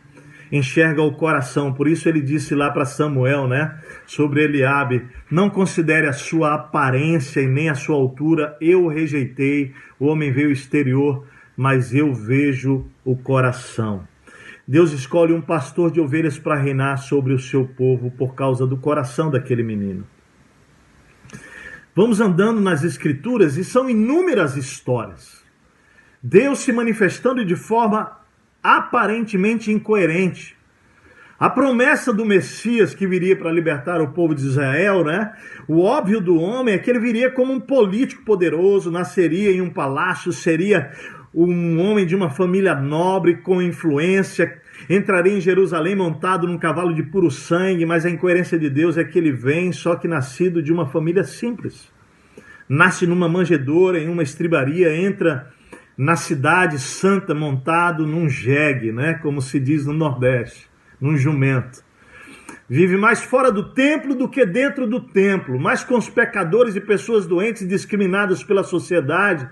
[0.57, 1.73] Enxerga o coração.
[1.73, 7.41] Por isso ele disse lá para Samuel, né, sobre Eliabe, não considere a sua aparência
[7.41, 9.73] e nem a sua altura, eu o rejeitei.
[9.99, 14.07] O homem veio exterior, mas eu vejo o coração.
[14.67, 18.77] Deus escolhe um pastor de ovelhas para reinar sobre o seu povo por causa do
[18.77, 20.05] coração daquele menino.
[21.93, 25.45] Vamos andando nas escrituras e são inúmeras histórias
[26.27, 28.17] Deus se manifestando de forma
[28.65, 30.55] aparentemente incoerente.
[31.37, 35.33] A promessa do Messias que viria para libertar o povo de Israel, né?
[35.67, 39.69] O óbvio do homem é que ele viria como um político poderoso, nasceria em um
[39.69, 40.91] palácio, seria
[41.31, 47.03] um homem de uma família nobre com influência, entraria em Jerusalém montado num cavalo de
[47.03, 50.73] puro sangue, mas a incoerência de Deus é que ele vem só que nascido de
[50.73, 51.91] uma família simples.
[52.67, 55.53] Nasce numa manjedoura, em uma estribaria, entra
[55.97, 61.83] na cidade santa montado num jegue, né, como se diz no Nordeste, num jumento.
[62.67, 66.81] Vive mais fora do templo do que dentro do templo, mais com os pecadores e
[66.81, 69.47] pessoas doentes discriminadas pela sociedade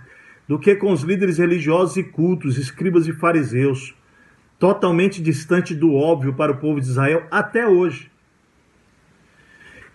[0.47, 3.95] do que com os líderes religiosos e cultos, escribas e fariseus.
[4.57, 8.11] Totalmente distante do óbvio para o povo de Israel até hoje.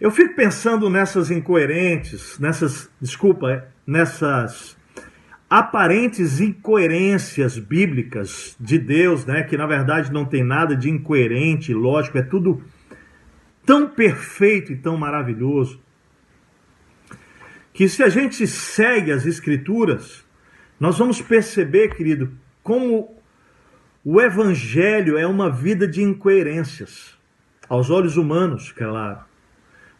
[0.00, 4.77] Eu fico pensando nessas incoerentes, nessas, desculpa, nessas
[5.50, 12.18] aparentes incoerências bíblicas de Deus, né, que na verdade não tem nada de incoerente, lógico,
[12.18, 12.62] é tudo
[13.64, 15.80] tão perfeito e tão maravilhoso,
[17.72, 20.24] que se a gente segue as escrituras,
[20.80, 22.32] nós vamos perceber, querido,
[22.62, 23.16] como
[24.04, 27.14] O evangelho é uma vida de incoerências,
[27.68, 29.20] aos olhos humanos, claro.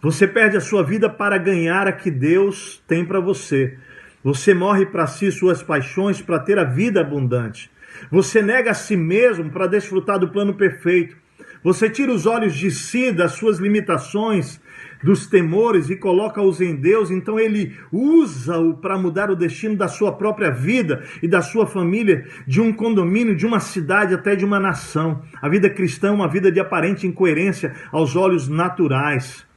[0.01, 3.77] Você perde a sua vida para ganhar a que Deus tem para você.
[4.23, 7.71] Você morre para si suas paixões para ter a vida abundante.
[8.11, 11.17] Você nega a si mesmo para desfrutar do plano perfeito.
[11.63, 14.61] Você tira os olhos de si, das suas limitações,
[15.03, 20.13] dos temores e coloca-os em Deus, então ele usa-o para mudar o destino da sua
[20.13, 24.61] própria vida e da sua família, de um condomínio, de uma cidade, até de uma
[24.61, 25.23] nação.
[25.41, 29.48] A vida cristã é uma vida de aparente incoerência aos olhos naturais.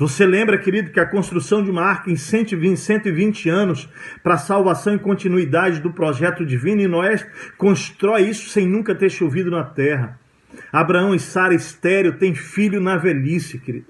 [0.00, 3.86] Você lembra, querido, que a construção de uma arca em 120, 120 anos
[4.22, 7.16] para a salvação e continuidade do projeto divino, e Noé
[7.58, 10.18] constrói isso sem nunca ter chovido na terra.
[10.72, 13.88] Abraão e Sara estéreo têm filho na velhice, querido.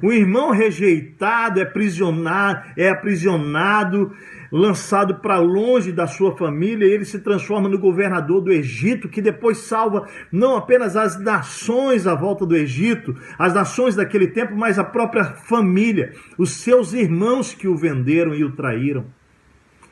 [0.00, 4.16] O irmão rejeitado é aprisionado, é aprisionado
[4.50, 9.58] lançado para longe da sua família, ele se transforma no governador do Egito, que depois
[9.58, 14.84] salva não apenas as nações à volta do Egito, as nações daquele tempo, mas a
[14.84, 19.06] própria família, os seus irmãos que o venderam e o traíram.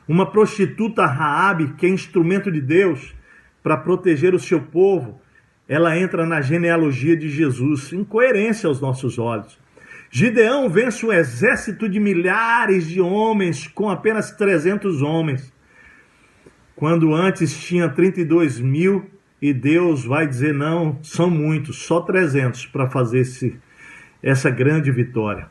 [0.09, 3.15] Uma prostituta Raabe, que é instrumento de Deus
[3.63, 5.21] para proteger o seu povo,
[5.69, 9.59] ela entra na genealogia de Jesus, incoerência aos nossos olhos.
[10.11, 15.53] Gideão vence um exército de milhares de homens com apenas 300 homens,
[16.75, 22.89] quando antes tinha 32 mil e Deus vai dizer: não, são muitos, só 300 para
[22.89, 23.59] fazer esse,
[24.23, 25.49] essa grande vitória.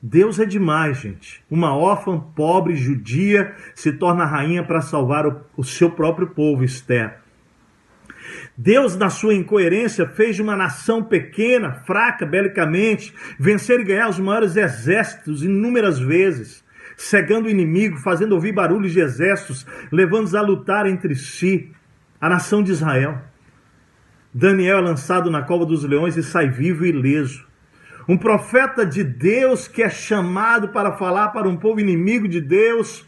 [0.00, 1.42] Deus é demais, gente.
[1.50, 7.18] Uma órfã pobre judia se torna rainha para salvar o, o seu próprio povo, Esther.
[8.60, 14.18] Deus, na sua incoerência, fez de uma nação pequena, fraca belicamente, vencer e ganhar os
[14.18, 16.64] maiores exércitos inúmeras vezes,
[16.96, 21.70] cegando o inimigo, fazendo ouvir barulhos de exércitos, levando-os a lutar entre si,
[22.20, 23.22] a nação de Israel.
[24.34, 27.46] Daniel é lançado na cova dos leões e sai vivo e ileso.
[28.08, 33.06] Um profeta de Deus que é chamado para falar para um povo inimigo de Deus,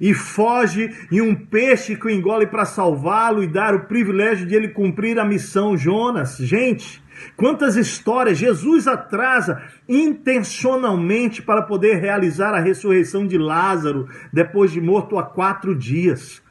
[0.00, 4.54] e foge, e um peixe que o engole para salvá-lo e dar o privilégio de
[4.54, 5.76] ele cumprir a missão.
[5.76, 7.02] Jonas, gente,
[7.36, 15.18] quantas histórias Jesus atrasa intencionalmente para poder realizar a ressurreição de Lázaro depois de morto
[15.18, 16.42] há quatro dias.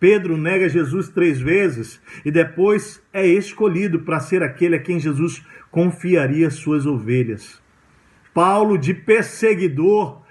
[0.00, 5.42] Pedro nega Jesus três vezes e depois é escolhido para ser aquele a quem Jesus
[5.70, 7.62] confiaria suas ovelhas.
[8.32, 10.23] Paulo, de perseguidor,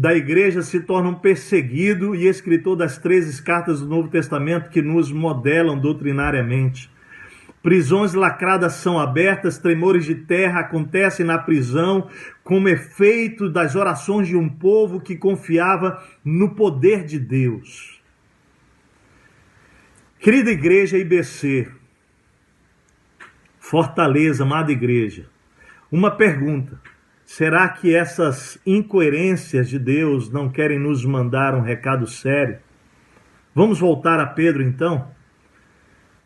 [0.00, 4.80] da igreja se torna um perseguido e escritor das 13 cartas do Novo Testamento que
[4.80, 6.90] nos modelam doutrinariamente.
[7.62, 12.08] Prisões lacradas são abertas, tremores de terra acontecem na prisão,
[12.42, 18.00] como efeito das orações de um povo que confiava no poder de Deus.
[20.18, 21.68] Querida igreja IBC,
[23.58, 25.26] Fortaleza, amada igreja,
[25.92, 26.80] uma pergunta.
[27.32, 32.58] Será que essas incoerências de Deus não querem nos mandar um recado sério?
[33.54, 35.08] Vamos voltar a Pedro então?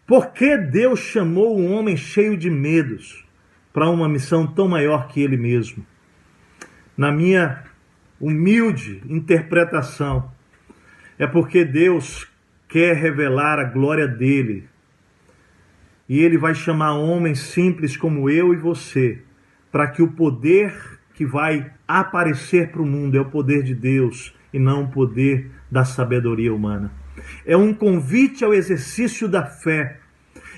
[0.06, 3.22] Por que Deus chamou um homem cheio de medos
[3.70, 5.84] para uma missão tão maior que ele mesmo?
[6.96, 7.64] Na minha
[8.18, 10.32] humilde interpretação,
[11.18, 12.26] é porque Deus
[12.66, 14.66] quer revelar a glória dele.
[16.08, 19.20] E ele vai chamar homens simples como eu e você,
[19.70, 24.34] para que o poder que vai aparecer para o mundo é o poder de Deus
[24.52, 26.92] e não o poder da sabedoria humana.
[27.46, 30.00] É um convite ao exercício da fé.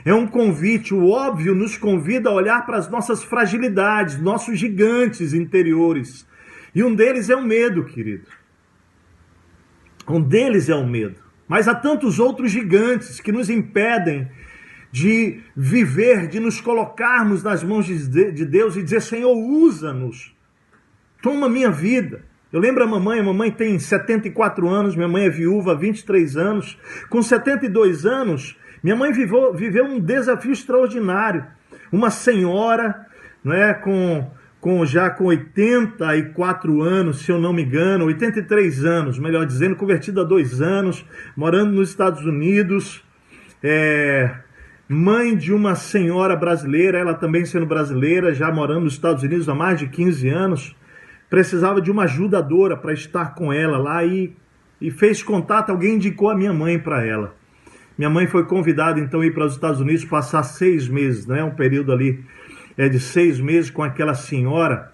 [0.04, 5.34] É um convite, o óbvio nos convida a olhar para as nossas fragilidades, nossos gigantes
[5.34, 6.26] interiores.
[6.74, 8.26] E um deles é o medo, querido.
[10.08, 11.20] Um deles é o medo.
[11.48, 14.28] Mas há tantos outros gigantes que nos impedem
[14.92, 20.35] de viver, de nos colocarmos nas mãos de Deus e dizer: Senhor, usa-nos
[21.26, 22.20] toma minha vida.
[22.52, 26.36] Eu lembro a mamãe, a mamãe tem 74 anos, minha mãe é viúva há 23
[26.36, 26.78] anos.
[27.10, 31.44] Com 72 anos, minha mãe viveu, viveu um desafio extraordinário.
[31.90, 33.06] Uma senhora,
[33.42, 39.18] não é, com, com já com 84 anos, se eu não me engano, 83 anos,
[39.18, 41.04] melhor dizendo, convertida há dois anos,
[41.36, 43.02] morando nos Estados Unidos,
[43.64, 44.32] é,
[44.88, 49.56] mãe de uma senhora brasileira, ela também sendo brasileira, já morando nos Estados Unidos há
[49.56, 50.76] mais de 15 anos
[51.28, 54.32] precisava de uma ajudadora para estar com ela lá e,
[54.80, 57.34] e fez contato, alguém indicou a minha mãe para ela.
[57.96, 61.42] Minha mãe foi convidada então a ir para os Estados Unidos passar seis meses, né?
[61.42, 62.22] um período ali
[62.76, 64.92] é, de seis meses com aquela senhora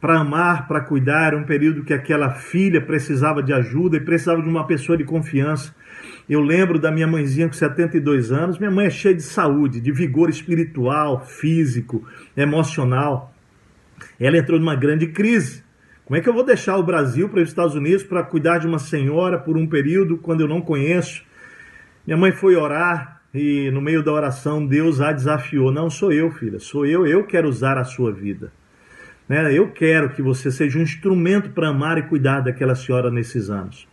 [0.00, 4.48] para amar, para cuidar, um período que aquela filha precisava de ajuda e precisava de
[4.48, 5.72] uma pessoa de confiança.
[6.28, 8.58] Eu lembro da minha mãezinha com 72 anos.
[8.58, 12.04] Minha mãe é cheia de saúde, de vigor espiritual, físico,
[12.36, 13.32] emocional.
[14.18, 15.61] Ela entrou numa grande crise.
[16.04, 18.66] Como é que eu vou deixar o Brasil para os Estados Unidos para cuidar de
[18.66, 21.22] uma senhora por um período quando eu não conheço?
[22.04, 25.70] Minha mãe foi orar e no meio da oração Deus a desafiou.
[25.70, 27.06] Não sou eu, filha, sou eu.
[27.06, 28.52] Eu quero usar a sua vida.
[29.28, 29.56] Né?
[29.56, 33.86] Eu quero que você seja um instrumento para amar e cuidar daquela senhora nesses anos.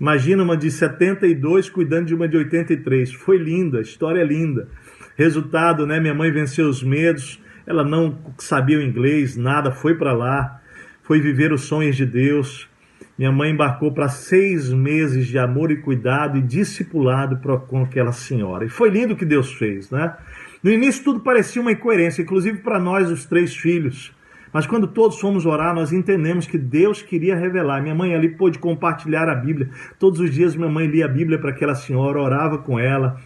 [0.00, 3.12] Imagina uma de 72 cuidando de uma de 83.
[3.12, 4.68] Foi linda, a história é linda.
[5.16, 5.98] Resultado, né?
[5.98, 7.42] Minha mãe venceu os medos.
[7.66, 10.60] Ela não sabia o inglês, nada, foi para lá,
[11.10, 12.68] foi viver os sonhos de Deus.
[13.18, 17.36] Minha mãe embarcou para seis meses de amor e cuidado e discipulado
[17.66, 18.64] com aquela senhora.
[18.64, 20.14] E foi lindo o que Deus fez, né?
[20.62, 24.14] No início tudo parecia uma incoerência, inclusive para nós, os três filhos.
[24.52, 27.82] Mas quando todos fomos orar, nós entendemos que Deus queria revelar.
[27.82, 29.68] Minha mãe ali pôde compartilhar a Bíblia.
[29.98, 33.20] Todos os dias minha mãe lia a Bíblia para aquela senhora, orava com ela,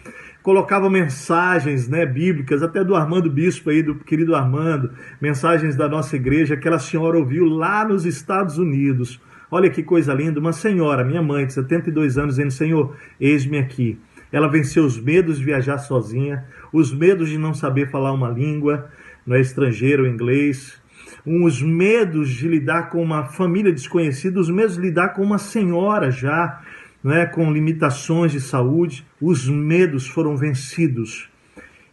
[0.45, 6.15] colocava mensagens né, bíblicas, até do Armando Bispo aí, do querido Armando, mensagens da nossa
[6.15, 9.19] igreja, aquela senhora ouviu lá nos Estados Unidos.
[9.49, 13.97] Olha que coisa linda, uma senhora, minha mãe, de 72 anos, dizendo: Senhor, eis-me aqui.
[14.31, 18.87] Ela venceu os medos de viajar sozinha, os medos de não saber falar uma língua,
[19.25, 20.79] não é estrangeiro, inglês,
[21.25, 26.11] os medos de lidar com uma família desconhecida, os medos de lidar com uma senhora
[26.11, 26.61] já,
[27.05, 31.29] né, com limitações de saúde, os medos foram vencidos.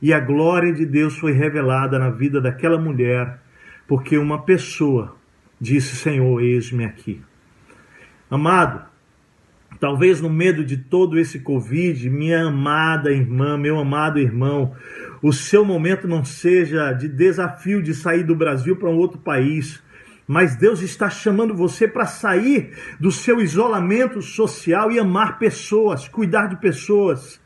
[0.00, 3.38] E a glória de Deus foi revelada na vida daquela mulher,
[3.86, 5.14] porque uma pessoa
[5.60, 7.20] disse: Senhor, eis-me aqui.
[8.30, 8.86] Amado,
[9.78, 14.74] talvez no medo de todo esse Covid, minha amada irmã, meu amado irmão,
[15.22, 19.82] o seu momento não seja de desafio de sair do Brasil para um outro país,
[20.26, 26.46] mas Deus está chamando você para sair do seu isolamento social e amar pessoas, cuidar
[26.46, 27.40] de pessoas,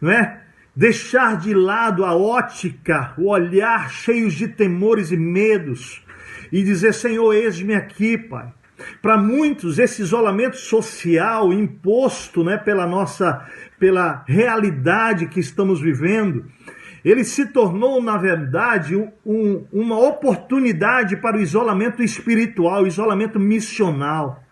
[0.00, 0.42] não é?
[0.74, 6.04] Deixar de lado a ótica, o olhar cheios de temores e medos
[6.52, 8.52] e dizer: Senhor, eis-me aqui, Pai.
[9.02, 13.44] Para muitos, esse isolamento social imposto né, pela nossa
[13.78, 16.44] pela realidade que estamos vivendo,
[17.04, 24.42] ele se tornou, na verdade, um, uma oportunidade para o isolamento espiritual, o isolamento missional.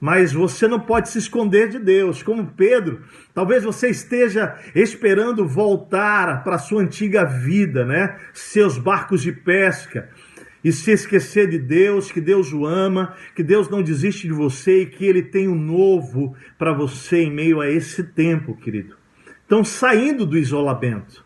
[0.00, 3.02] Mas você não pode se esconder de Deus, como Pedro.
[3.32, 8.18] Talvez você esteja esperando voltar para a sua antiga vida, né?
[8.34, 10.10] Seus barcos de pesca.
[10.62, 14.82] E se esquecer de Deus, que Deus o ama, que Deus não desiste de você
[14.82, 18.96] e que Ele tem um novo para você em meio a esse tempo, querido.
[19.46, 21.23] Então, saindo do isolamento,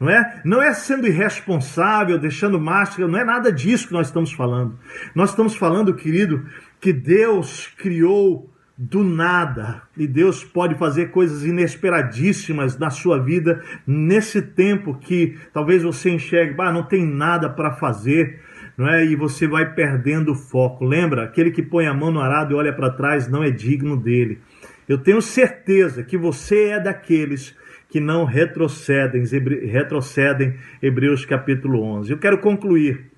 [0.00, 0.40] não é?
[0.42, 4.78] Não é sendo irresponsável, deixando máscara, não é nada disso que nós estamos falando.
[5.14, 6.46] Nós estamos falando, querido,
[6.80, 14.40] que Deus criou do nada e Deus pode fazer coisas inesperadíssimas na sua vida nesse
[14.40, 18.40] tempo que talvez você enxergue, ah, não tem nada para fazer,
[18.78, 19.04] não é?
[19.04, 20.82] E você vai perdendo o foco.
[20.82, 21.24] Lembra?
[21.24, 24.40] Aquele que põe a mão no arado e olha para trás não é digno dele.
[24.88, 27.54] Eu tenho certeza que você é daqueles
[27.90, 29.24] que não retrocedem,
[29.66, 32.12] retrocedem, Hebreus capítulo 11.
[32.12, 33.10] Eu quero concluir,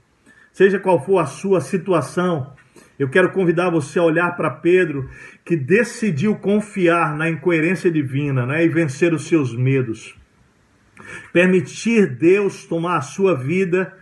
[0.52, 2.54] seja qual for a sua situação,
[2.98, 5.08] eu quero convidar você a olhar para Pedro,
[5.44, 10.14] que decidiu confiar na incoerência divina né, e vencer os seus medos.
[11.32, 13.92] Permitir Deus tomar a sua vida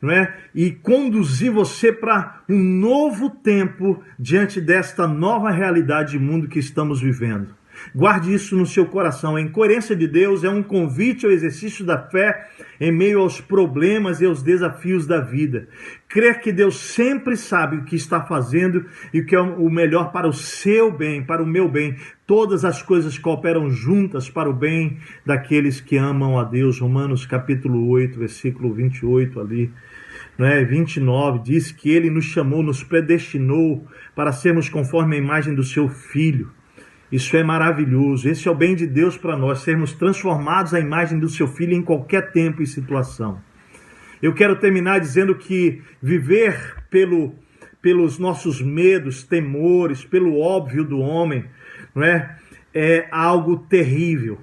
[0.00, 0.34] não é?
[0.54, 7.00] e conduzir você para um novo tempo diante desta nova realidade de mundo que estamos
[7.00, 7.54] vivendo.
[7.94, 9.36] Guarde isso no seu coração.
[9.36, 12.48] A incoerência de Deus é um convite ao exercício da fé
[12.80, 15.68] em meio aos problemas e aos desafios da vida.
[16.08, 20.12] Crer que Deus sempre sabe o que está fazendo e o que é o melhor
[20.12, 21.96] para o seu bem, para o meu bem.
[22.26, 26.78] Todas as coisas cooperam juntas para o bem daqueles que amam a Deus.
[26.78, 29.70] Romanos capítulo 8, versículo 28 ali.
[30.38, 35.64] Né, 29 diz que ele nos chamou, nos predestinou para sermos conforme a imagem do
[35.64, 36.50] seu filho.
[37.10, 38.28] Isso é maravilhoso.
[38.28, 41.74] Esse é o bem de Deus para nós, sermos transformados à imagem do seu filho
[41.74, 43.40] em qualquer tempo e situação.
[44.20, 47.34] Eu quero terminar dizendo que viver pelo,
[47.80, 51.44] pelos nossos medos, temores, pelo óbvio do homem,
[51.94, 52.36] não é?
[52.74, 54.38] É algo terrível.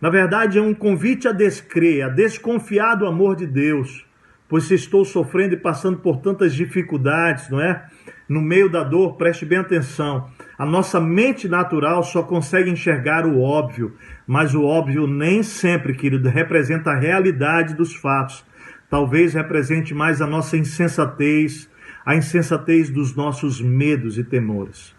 [0.00, 4.04] Na verdade, é um convite a descrer, a desconfiar do amor de Deus,
[4.48, 7.86] pois se estou sofrendo e passando por tantas dificuldades, não é?
[8.28, 10.28] No meio da dor, preste bem atenção.
[10.56, 13.96] A nossa mente natural só consegue enxergar o óbvio,
[14.26, 18.44] mas o óbvio nem sempre, querido, representa a realidade dos fatos.
[18.88, 21.68] Talvez represente mais a nossa insensatez,
[22.06, 24.94] a insensatez dos nossos medos e temores.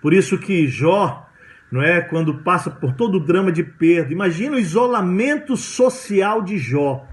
[0.00, 1.28] Por isso que Jó,
[1.70, 2.00] não é?
[2.00, 4.12] Quando passa por todo o drama de perda.
[4.12, 7.06] Imagina o isolamento social de Jó.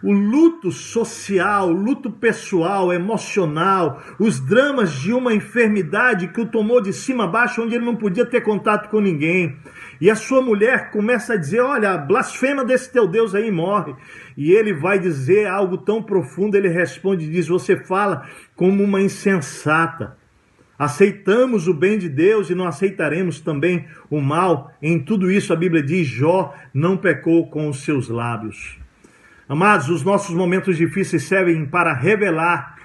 [0.00, 6.80] O luto social, o luto pessoal, emocional, os dramas de uma enfermidade que o tomou
[6.80, 9.56] de cima a baixo, onde ele não podia ter contato com ninguém.
[10.00, 13.92] E a sua mulher começa a dizer: Olha, blasfema desse teu Deus aí morre.
[14.36, 18.24] E ele vai dizer algo tão profundo, ele responde e diz: Você fala
[18.54, 20.16] como uma insensata.
[20.78, 24.72] Aceitamos o bem de Deus e não aceitaremos também o mal.
[24.80, 28.78] Em tudo isso, a Bíblia diz: Jó não pecou com os seus lábios.
[29.48, 32.76] Amados, os nossos momentos difíceis servem para revelar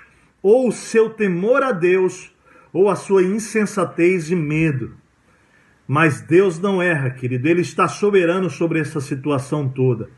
[0.41, 2.33] ou o seu temor a Deus
[2.71, 4.95] ou a sua insensatez e medo.
[5.87, 10.09] Mas Deus não erra, querido, Ele está soberano sobre essa situação toda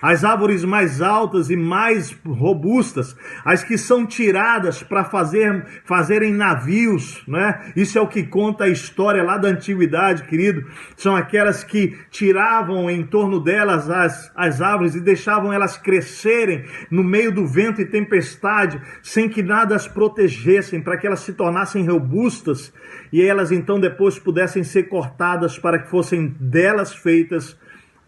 [0.00, 7.22] as árvores mais altas e mais robustas, as que são tiradas para fazer, fazerem navios,
[7.26, 7.72] né?
[7.76, 10.66] Isso é o que conta a história lá da antiguidade, querido.
[10.96, 17.04] São aquelas que tiravam em torno delas as, as árvores e deixavam elas crescerem no
[17.04, 21.86] meio do vento e tempestade, sem que nada as protegessem, para que elas se tornassem
[21.86, 22.72] robustas
[23.12, 27.56] e elas então depois pudessem ser cortadas para que fossem delas feitas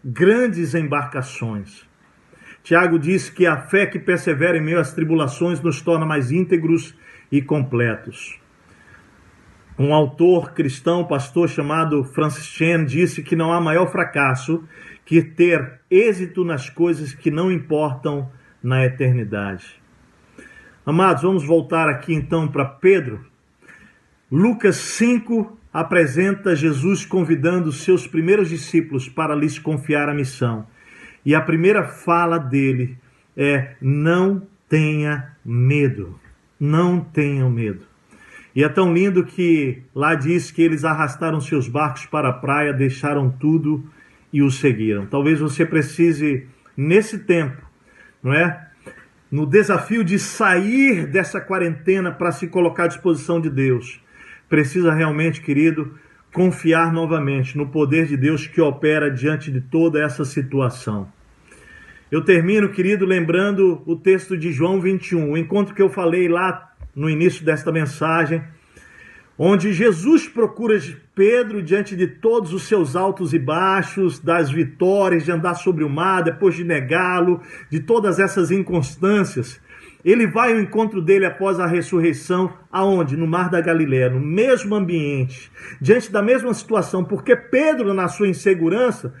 [0.03, 1.87] grandes embarcações.
[2.63, 6.95] Tiago diz que a fé que persevera em meio às tribulações nos torna mais íntegros
[7.31, 8.39] e completos.
[9.77, 14.63] Um autor cristão, pastor chamado Francis Chan, disse que não há maior fracasso
[15.05, 18.31] que ter êxito nas coisas que não importam
[18.61, 19.81] na eternidade.
[20.85, 23.25] Amados, vamos voltar aqui então para Pedro.
[24.31, 30.67] Lucas 5 apresenta Jesus convidando seus primeiros discípulos para lhes confiar a missão.
[31.25, 32.97] E a primeira fala dele
[33.35, 36.19] é: não tenha medo.
[36.59, 37.85] Não tenham medo.
[38.55, 42.71] E é tão lindo que lá diz que eles arrastaram seus barcos para a praia,
[42.71, 43.83] deixaram tudo
[44.31, 45.07] e o seguiram.
[45.07, 46.47] Talvez você precise,
[46.77, 47.61] nesse tempo,
[48.21, 48.67] não é?
[49.31, 54.02] No desafio de sair dessa quarentena para se colocar à disposição de Deus,
[54.53, 55.95] precisa realmente, querido,
[56.31, 61.11] confiar novamente no poder de Deus que opera diante de toda essa situação.
[62.11, 66.71] Eu termino, querido, lembrando o texto de João 21, o encontro que eu falei lá
[66.95, 68.43] no início desta mensagem,
[69.39, 70.79] onde Jesus procura
[71.15, 75.89] Pedro diante de todos os seus altos e baixos, das vitórias, de andar sobre o
[75.89, 77.41] mar, depois de negá-lo,
[77.71, 79.59] de todas essas inconstâncias.
[80.03, 83.15] Ele vai ao encontro dele após a ressurreição, aonde?
[83.15, 88.27] No Mar da Galileia, no mesmo ambiente, diante da mesma situação, porque Pedro, na sua
[88.27, 89.13] insegurança,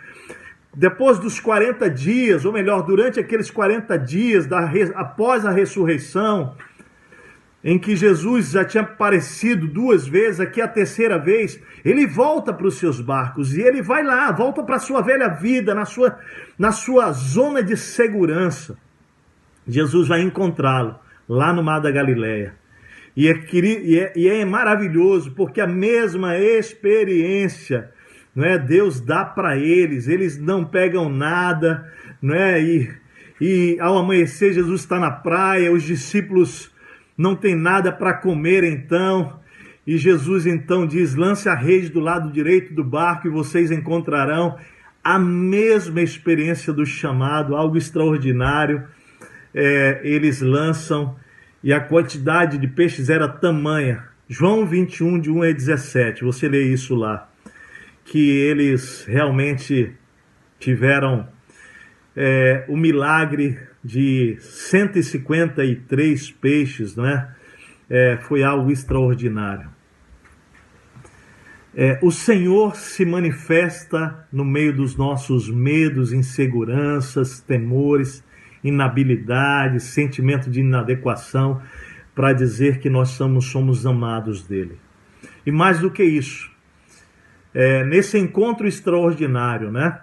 [0.75, 6.55] depois dos 40 dias, ou melhor, durante aqueles 40 dias da, após a ressurreição,
[7.63, 12.67] em que Jesus já tinha aparecido duas vezes, aqui a terceira vez, ele volta para
[12.67, 16.19] os seus barcos e ele vai lá, volta para a sua velha vida, na sua,
[16.59, 18.77] na sua zona de segurança.
[19.67, 20.95] Jesus vai encontrá-lo
[21.27, 22.55] lá no Mar da Galileia.
[23.15, 27.91] E é, e, é, e é maravilhoso, porque a mesma experiência
[28.35, 28.57] não é?
[28.57, 31.87] Deus dá para eles, eles não pegam nada,
[32.21, 32.61] não é?
[32.61, 32.91] E,
[33.39, 36.71] e ao amanhecer Jesus está na praia, os discípulos
[37.17, 39.39] não têm nada para comer então,
[39.85, 44.57] e Jesus então diz: lance a rede do lado direito do barco e vocês encontrarão
[45.03, 48.87] a mesma experiência do chamado, algo extraordinário
[49.53, 51.15] é, eles lançam
[51.63, 54.03] e a quantidade de peixes era tamanha.
[54.27, 57.29] João 21, de 1 a 17, você lê isso lá.
[58.03, 59.93] Que eles realmente
[60.59, 61.27] tiveram
[62.15, 67.29] é, o milagre de 153 peixes, não é?
[67.89, 69.69] é foi algo extraordinário.
[71.75, 78.23] É, o Senhor se manifesta no meio dos nossos medos, inseguranças, temores
[78.63, 81.61] inabilidade, sentimento de inadequação,
[82.15, 84.77] para dizer que nós somos, somos amados dele.
[85.45, 86.51] E mais do que isso,
[87.53, 89.99] é, nesse encontro extraordinário, né?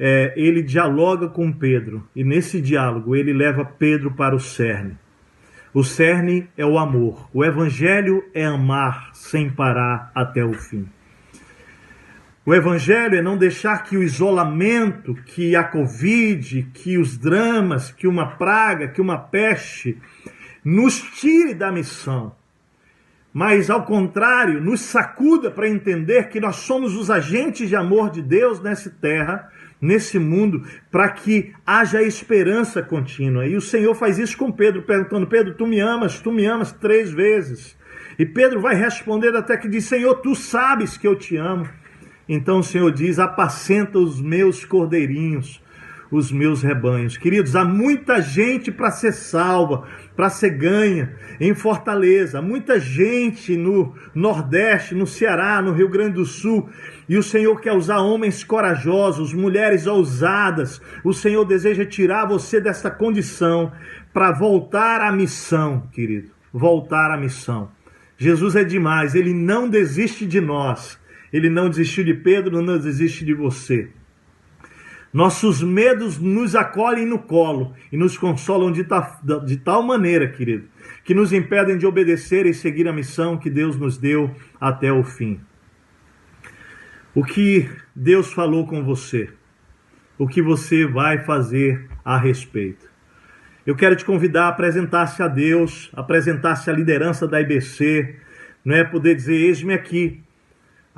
[0.00, 4.96] É, ele dialoga com Pedro e nesse diálogo ele leva Pedro para o cerne.
[5.74, 7.28] O cerne é o amor.
[7.34, 10.88] O evangelho é amar sem parar até o fim.
[12.48, 18.06] O evangelho é não deixar que o isolamento, que a Covid, que os dramas, que
[18.06, 19.98] uma praga, que uma peste
[20.64, 22.34] nos tire da missão.
[23.34, 28.22] Mas, ao contrário, nos sacuda para entender que nós somos os agentes de amor de
[28.22, 33.46] Deus nessa terra, nesse mundo, para que haja esperança contínua.
[33.46, 36.18] E o Senhor faz isso com Pedro, perguntando: Pedro, tu me amas?
[36.18, 37.76] Tu me amas três vezes.
[38.18, 41.68] E Pedro vai responder até que diz: Senhor, tu sabes que eu te amo.
[42.28, 45.62] Então o Senhor diz: apacenta os meus cordeirinhos,
[46.10, 47.16] os meus rebanhos.
[47.16, 53.94] Queridos, há muita gente para ser salva, para ser ganha em Fortaleza, muita gente no
[54.14, 56.68] Nordeste, no Ceará, no Rio Grande do Sul,
[57.08, 60.80] e o Senhor quer usar homens corajosos, mulheres ousadas.
[61.04, 63.72] O Senhor deseja tirar você dessa condição
[64.12, 66.30] para voltar à missão, querido.
[66.52, 67.70] Voltar à missão.
[68.16, 70.97] Jesus é demais, ele não desiste de nós.
[71.32, 73.90] Ele não desistiu de Pedro, não desiste de você.
[75.12, 80.68] Nossos medos nos acolhem no colo e nos consolam de, ta, de tal maneira, querido,
[81.02, 85.02] que nos impedem de obedecer e seguir a missão que Deus nos deu até o
[85.02, 85.40] fim.
[87.14, 89.30] O que Deus falou com você?
[90.18, 92.88] O que você vai fazer a respeito?
[93.66, 98.16] Eu quero te convidar a apresentar-se a Deus, apresentar-se à liderança da IBC,
[98.64, 100.22] não é poder dizer: Eis-me aqui,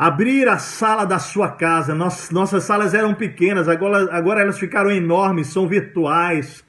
[0.00, 1.94] abrir a sala da sua casa.
[1.94, 6.64] Nossas, nossas salas eram pequenas, agora, agora elas ficaram enormes, são virtuais.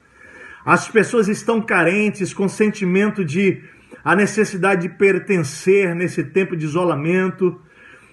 [0.66, 3.62] As pessoas estão carentes, com sentimento de
[4.04, 7.58] a necessidade de pertencer nesse tempo de isolamento.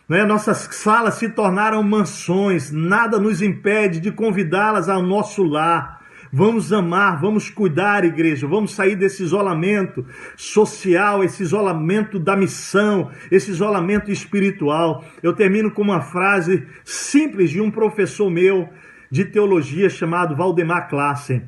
[0.07, 0.23] Né?
[0.23, 5.98] Nossas salas se tornaram mansões, nada nos impede de convidá-las ao nosso lar
[6.31, 10.05] Vamos amar, vamos cuidar, igreja, vamos sair desse isolamento
[10.37, 15.03] social, esse isolamento da missão, esse isolamento espiritual.
[15.23, 18.69] Eu termino com uma frase simples de um professor meu
[19.09, 21.41] de teologia chamado Valdemar Klassen.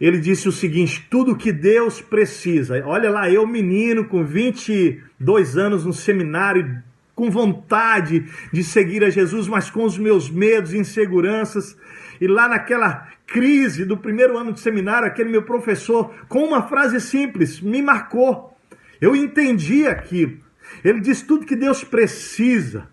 [0.00, 2.84] Ele disse o seguinte: tudo que Deus precisa.
[2.86, 6.82] Olha lá, eu, menino, com 22 anos no seminário,
[7.16, 11.76] com vontade de seguir a Jesus, mas com os meus medos e inseguranças.
[12.20, 17.00] E lá naquela crise do primeiro ano de seminário, aquele meu professor, com uma frase
[17.00, 18.56] simples, me marcou.
[19.00, 20.38] Eu entendi aquilo.
[20.82, 22.88] Ele diz tudo que Deus precisa,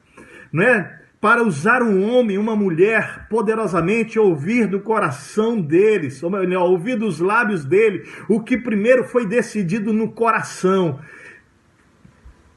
[0.52, 1.00] não é?
[1.20, 7.20] Para usar um homem, uma mulher, poderosamente ouvir do coração deles, ou melhor, ouvir dos
[7.20, 11.00] lábios dele, o que primeiro foi decidido no coração.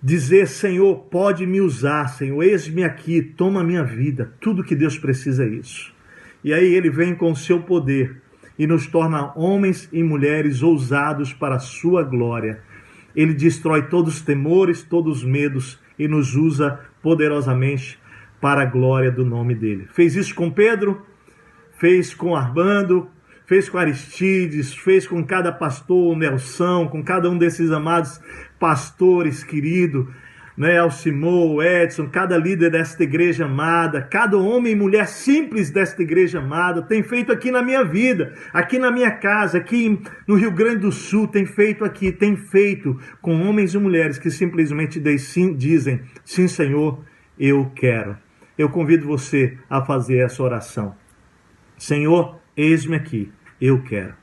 [0.02, 4.32] Dizer, Senhor, pode me usar, Senhor, eis-me aqui, toma minha vida.
[4.40, 5.93] Tudo que Deus precisa é isso.
[6.44, 8.20] E aí ele vem com o seu poder
[8.58, 12.60] e nos torna homens e mulheres ousados para a sua glória.
[13.16, 17.98] Ele destrói todos os temores, todos os medos e nos usa poderosamente
[18.40, 19.88] para a glória do nome dele.
[19.92, 21.00] Fez isso com Pedro,
[21.78, 23.08] fez com Armando,
[23.46, 28.20] fez com Aristides, fez com cada pastor, Nelson, com cada um desses amados
[28.58, 30.06] pastores queridos
[30.56, 36.38] né, Alcimou, Edson, cada líder desta igreja amada, cada homem e mulher simples desta igreja
[36.38, 40.78] amada, tem feito aqui na minha vida, aqui na minha casa, aqui no Rio Grande
[40.78, 45.00] do Sul, tem feito aqui, tem feito com homens e mulheres que simplesmente
[45.56, 47.02] dizem: sim, Senhor,
[47.38, 48.16] eu quero.
[48.56, 50.94] Eu convido você a fazer essa oração.
[51.76, 54.14] Senhor, eis-me aqui, eu quero.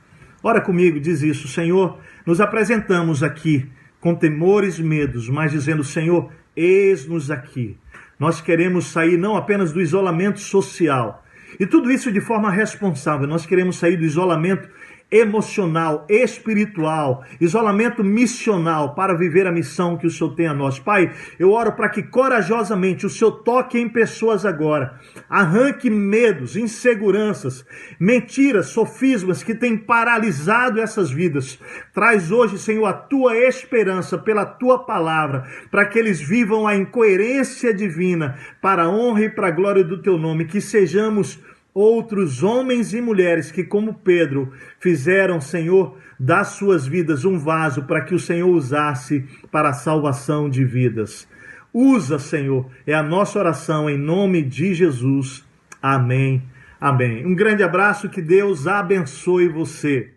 [0.42, 3.70] Ora comigo, diz isso, Senhor, nos apresentamos aqui
[4.02, 7.78] com temores e medos, mas dizendo: Senhor, eis-nos aqui.
[8.18, 11.24] Nós queremos sair não apenas do isolamento social,
[11.58, 14.68] e tudo isso de forma responsável, nós queremos sair do isolamento
[15.12, 20.78] emocional, espiritual, isolamento missional para viver a missão que o Senhor tem a nós.
[20.78, 24.98] Pai, eu oro para que corajosamente o Senhor toque em pessoas agora,
[25.28, 27.64] arranque medos, inseguranças,
[28.00, 31.58] mentiras, sofismas que têm paralisado essas vidas.
[31.92, 37.74] Traz hoje, Senhor, a tua esperança pela tua palavra, para que eles vivam a incoerência
[37.74, 41.38] divina, para a honra e para a glória do teu nome, que sejamos
[41.74, 48.02] outros homens e mulheres que, como Pedro, fizeram, Senhor, das suas vidas um vaso para
[48.02, 51.26] que o Senhor usasse para a salvação de vidas.
[51.72, 55.44] Usa, Senhor, é a nossa oração em nome de Jesus.
[55.80, 56.42] Amém.
[56.80, 57.24] Amém.
[57.26, 60.11] Um grande abraço, que Deus abençoe você.